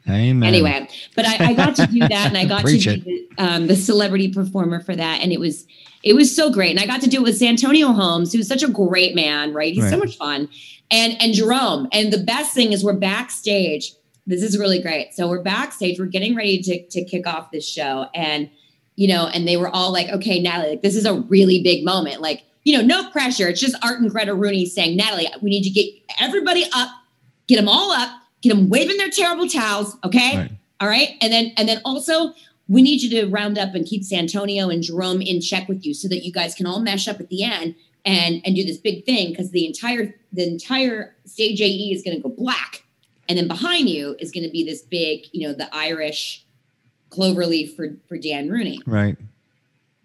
[0.08, 0.48] Amen.
[0.48, 3.68] Anyway, but I, I, got to do that, and I got to be the, um,
[3.68, 5.66] the, celebrity performer for that, and it was
[6.04, 6.72] it was so great.
[6.72, 9.74] And I got to do it with Santonio Holmes, who's such a great man, right?
[9.74, 9.90] He's right.
[9.90, 10.48] so much fun,
[10.92, 11.88] and and Jerome.
[11.92, 13.94] And the best thing is we're backstage.
[14.28, 15.14] This is really great.
[15.16, 16.00] So we're backstage.
[16.00, 18.50] We're getting ready to to kick off this show, and
[18.96, 21.84] you know, and they were all like, "Okay, Natalie, like, this is a really big
[21.84, 22.22] moment.
[22.22, 23.48] Like, you know, no pressure.
[23.48, 26.90] It's just Art and Greta Rooney saying, Natalie, we need to get everybody up,
[27.48, 28.12] get them all up."
[28.46, 29.98] Get them waving their terrible towels.
[30.04, 30.38] Okay.
[30.38, 30.52] Right.
[30.80, 31.16] All right.
[31.22, 32.34] And then, and then also
[32.68, 35.94] we need you to round up and keep Santonio and Jerome in check with you
[35.94, 38.78] so that you guys can all mesh up at the end and, and do this
[38.78, 39.36] big thing.
[39.36, 42.84] Cause the entire, the entire stage AE is going to go black.
[43.28, 46.46] And then behind you is going to be this big, you know, the Irish
[47.10, 48.82] cloverleaf for, for Dan Rooney.
[48.86, 49.18] Right.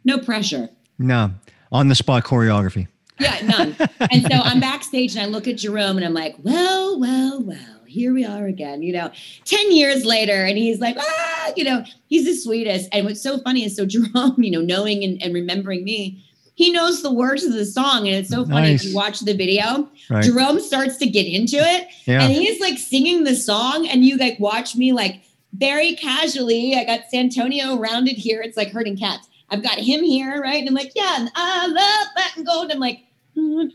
[0.04, 0.70] No pressure.
[0.98, 1.32] No.
[1.72, 2.88] On the spot choreography.
[3.18, 3.76] Yeah, none.
[4.10, 7.79] and so I'm backstage and I look at Jerome and I'm like, well, well, well
[7.90, 9.10] here we are again, you know,
[9.44, 10.44] 10 years later.
[10.44, 12.88] And he's like, ah, you know, he's the sweetest.
[12.92, 16.24] And what's so funny is so Jerome, you know, knowing and, and remembering me,
[16.54, 18.06] he knows the words of the song.
[18.06, 18.84] And it's so funny nice.
[18.84, 20.22] if you watch the video, right.
[20.22, 22.22] Jerome starts to get into it yeah.
[22.22, 23.88] and he's like singing the song.
[23.88, 25.22] And you like watch me like
[25.54, 26.76] very casually.
[26.76, 28.42] I got Santonio rounded here.
[28.42, 29.28] It's like herding cats.
[29.48, 30.60] I've got him here, right?
[30.60, 32.70] And I'm like, yeah, and I love that and gold.
[32.70, 33.04] I'm like,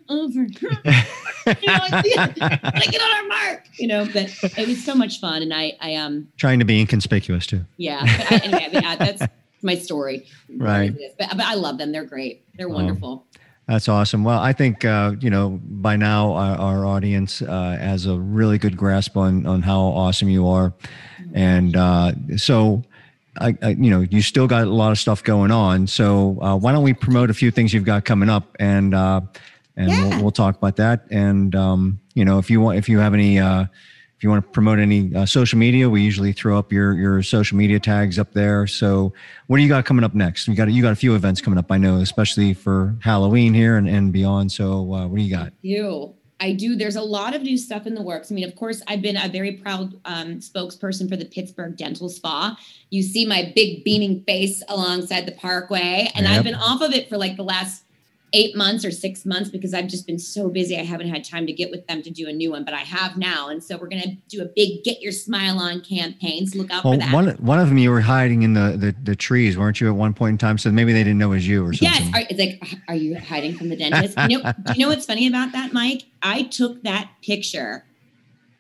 [0.10, 0.42] over.
[1.46, 4.06] you know, like get on our mark, you know.
[4.06, 7.66] But it was so much fun, and I, I um, trying to be inconspicuous too.
[7.78, 9.28] Yeah, I, anyway, I mean, that's
[9.62, 10.26] my story.
[10.58, 10.96] Right.
[11.20, 11.92] But, but I love them.
[11.92, 12.46] They're great.
[12.56, 13.26] They're oh, wonderful.
[13.68, 14.24] That's awesome.
[14.24, 18.58] Well, I think uh, you know by now our, our audience uh, has a really
[18.58, 20.74] good grasp on on how awesome you are,
[21.34, 22.84] and uh, so.
[23.38, 25.88] I, I, you know, you still got a lot of stuff going on.
[25.88, 28.56] So uh, why don't we promote a few things you've got coming up?
[28.62, 29.20] And uh,
[29.78, 30.08] and yeah.
[30.08, 31.06] we'll, we'll, talk about that.
[31.12, 33.66] And um, you know, if you want, if you have any, uh,
[34.18, 37.22] if you want to promote any uh, social media, we usually throw up your your
[37.22, 38.68] social media tags up there.
[38.68, 39.14] So,
[39.48, 40.48] what do you got coming up next?
[40.48, 43.78] You got you got a few events coming up, I know, especially for Halloween here
[43.78, 44.52] and, and beyond.
[44.52, 45.54] So, uh, what do you got?
[45.62, 46.16] You.
[46.42, 46.76] I do.
[46.76, 48.30] There's a lot of new stuff in the works.
[48.30, 52.10] I mean, of course, I've been a very proud um, spokesperson for the Pittsburgh Dental
[52.10, 52.60] Spa.
[52.90, 56.38] You see my big beaming face alongside the Parkway, and yep.
[56.38, 57.85] I've been off of it for like the last
[58.36, 60.78] eight months or six months because I've just been so busy.
[60.78, 62.80] I haven't had time to get with them to do a new one, but I
[62.80, 63.48] have now.
[63.48, 66.46] And so we're going to do a big get your smile on campaign.
[66.46, 67.14] So look out well, for that.
[67.14, 69.96] One, one of them you were hiding in the, the, the, trees, weren't you at
[69.96, 70.58] one point in time?
[70.58, 72.08] So maybe they didn't know it was you or something.
[72.08, 72.14] Yes.
[72.14, 74.18] Are, it's like, are you hiding from the dentist?
[74.30, 76.04] you know, do you know what's funny about that, Mike?
[76.22, 77.86] I took that picture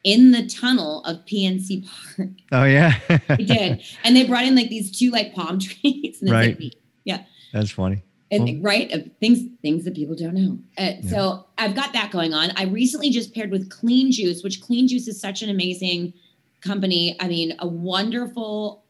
[0.05, 1.85] in the tunnel of PNC
[2.15, 2.29] Park.
[2.53, 2.97] Oh yeah.
[3.27, 3.83] I did.
[4.05, 6.19] And they brought in like these two like palm trees.
[6.25, 6.57] right.
[6.57, 7.23] Like, yeah.
[7.51, 10.57] That's funny and right uh, things things that people don't know.
[10.77, 11.09] Uh, yeah.
[11.09, 12.51] so i've got that going on.
[12.55, 16.13] I recently just paired with clean juice which clean juice is such an amazing
[16.61, 17.15] company.
[17.19, 18.83] I mean a wonderful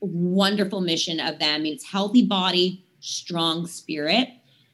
[0.00, 1.54] wonderful mission of them.
[1.54, 4.28] I mean, it's healthy body strong spirit.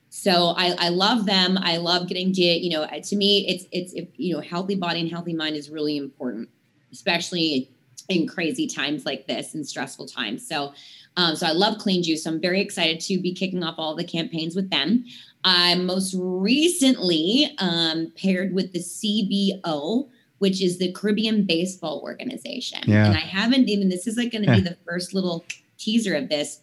[0.08, 1.56] So I, I love them.
[1.60, 5.10] I love getting to you know to me it's it's you know healthy body and
[5.10, 6.48] healthy mind is really important
[6.92, 7.70] especially
[8.08, 10.46] in crazy times like this and stressful times.
[10.46, 10.74] So
[11.16, 12.24] Um, so I love Clean Juice.
[12.24, 15.04] So I'm very excited to be kicking off all the campaigns with them.
[15.44, 20.08] I most recently um, paired with the CBO,
[20.38, 22.80] which is the Caribbean Baseball Organization.
[22.86, 23.06] Yeah.
[23.06, 25.44] And I haven't even, this is like going to be the first little
[25.78, 26.60] teaser of this.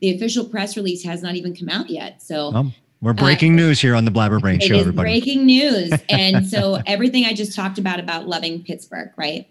[0.00, 2.22] The official press release has not even come out yet.
[2.22, 5.08] So Um, we're breaking Uh, news here on the Blabber Brain it Show, is everybody.
[5.20, 5.92] breaking news.
[6.08, 9.46] And so everything I just talked about about loving Pittsburgh, right?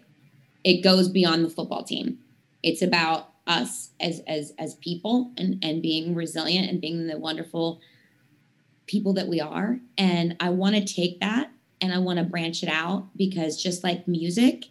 [0.64, 2.18] It goes beyond the football team.
[2.62, 7.80] It's about us as as as people and and being resilient and being the wonderful
[8.86, 9.80] people that we are.
[9.96, 11.50] And I want to take that
[11.80, 14.66] and I want to branch it out because just like music,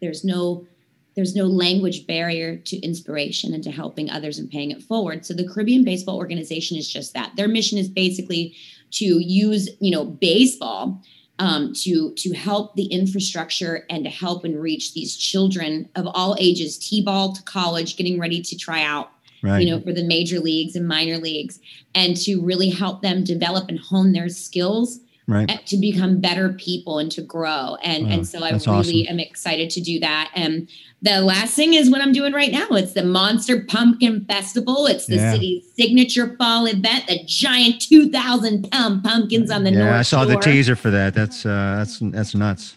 [0.00, 0.66] there's no
[1.14, 5.26] there's no language barrier to inspiration and to helping others and paying it forward.
[5.26, 7.32] So the Caribbean Baseball Organization is just that.
[7.36, 8.54] Their mission is basically
[8.92, 11.02] to use, you know, baseball
[11.42, 16.36] um, to to help the infrastructure and to help and reach these children of all
[16.38, 19.10] ages, t-ball to college, getting ready to try out
[19.42, 19.60] right.
[19.60, 21.58] you know, for the major leagues and minor leagues,
[21.96, 25.00] and to really help them develop and hone their skills
[25.32, 25.66] right.
[25.66, 27.76] to become better people and to grow.
[27.82, 29.06] And Wow, and so I really awesome.
[29.08, 30.30] am excited to do that.
[30.34, 30.68] And
[31.00, 32.68] the last thing is what I'm doing right now.
[32.70, 34.86] It's the Monster Pumpkin Festival.
[34.86, 35.32] It's the Yeah.
[35.32, 37.06] city's signature fall event.
[37.08, 41.14] The giant 2,000 pound pumpkins on the north yeah, I saw the teaser for that.
[41.14, 42.76] That's uh, that's that's nuts.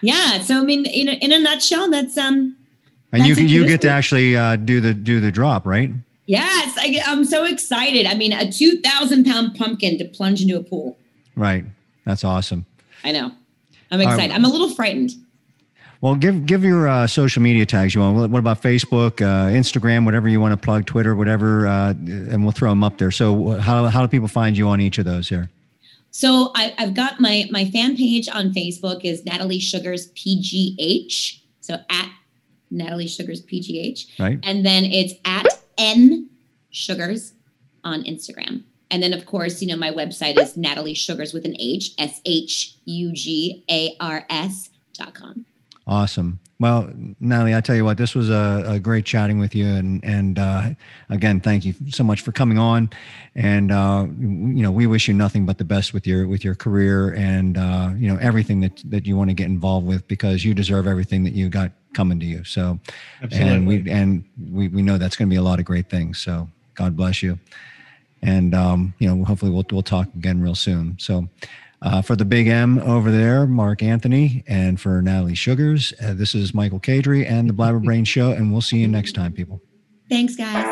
[0.00, 0.40] Yeah.
[0.40, 2.56] So I mean, in a, in a nutshell, that's um.
[3.12, 5.90] And you you get to actually uh, do the do the drop, right?
[6.30, 8.06] Yes, I, I'm so excited.
[8.06, 10.96] I mean, a 2,000 pound pumpkin to plunge into a pool.
[11.34, 11.64] Right.
[12.10, 12.66] That's awesome.
[13.04, 13.30] I know.
[13.92, 14.08] I'm right.
[14.08, 14.34] excited.
[14.34, 15.12] I'm a little frightened.
[16.00, 18.32] Well, give give your uh, social media tags you want.
[18.32, 22.50] What, about Facebook, uh, Instagram, whatever you want to plug, Twitter, whatever, uh, and we'll
[22.52, 23.12] throw them up there.
[23.12, 25.50] So how how do people find you on each of those here?
[26.10, 31.40] So I, I've got my my fan page on Facebook is Natalie Shugars PGH.
[31.60, 32.10] So at
[32.72, 34.40] Natalie Shugars PGH, Right.
[34.42, 35.46] and then it's at
[35.78, 36.28] N
[36.70, 37.34] Shugars
[37.84, 38.64] on Instagram.
[38.90, 42.20] And then of course, you know, my website is Natalie Shugars with an H, S
[42.24, 45.46] H U G A R S dot com.
[45.86, 46.38] Awesome.
[46.60, 46.90] Well,
[47.20, 50.38] Natalie, I tell you what, this was a, a great chatting with you, and and
[50.38, 50.70] uh,
[51.08, 52.90] again, thank you so much for coming on.
[53.34, 56.54] And uh, you know, we wish you nothing but the best with your with your
[56.54, 60.44] career and uh, you know everything that that you want to get involved with because
[60.44, 62.44] you deserve everything that you got coming to you.
[62.44, 62.78] So,
[63.22, 63.54] Absolutely.
[63.54, 66.20] and we and we we know that's going to be a lot of great things.
[66.20, 67.38] So, God bless you.
[68.22, 70.96] And um, you know, hopefully we'll we'll talk again real soon.
[70.98, 71.28] So.
[71.82, 76.34] Uh, for the big M over there, Mark Anthony, and for Natalie Shugars, uh, this
[76.34, 79.62] is Michael Cadry and the Blabber Brain Show, and we'll see you next time, people.
[80.10, 80.66] Thanks, guys.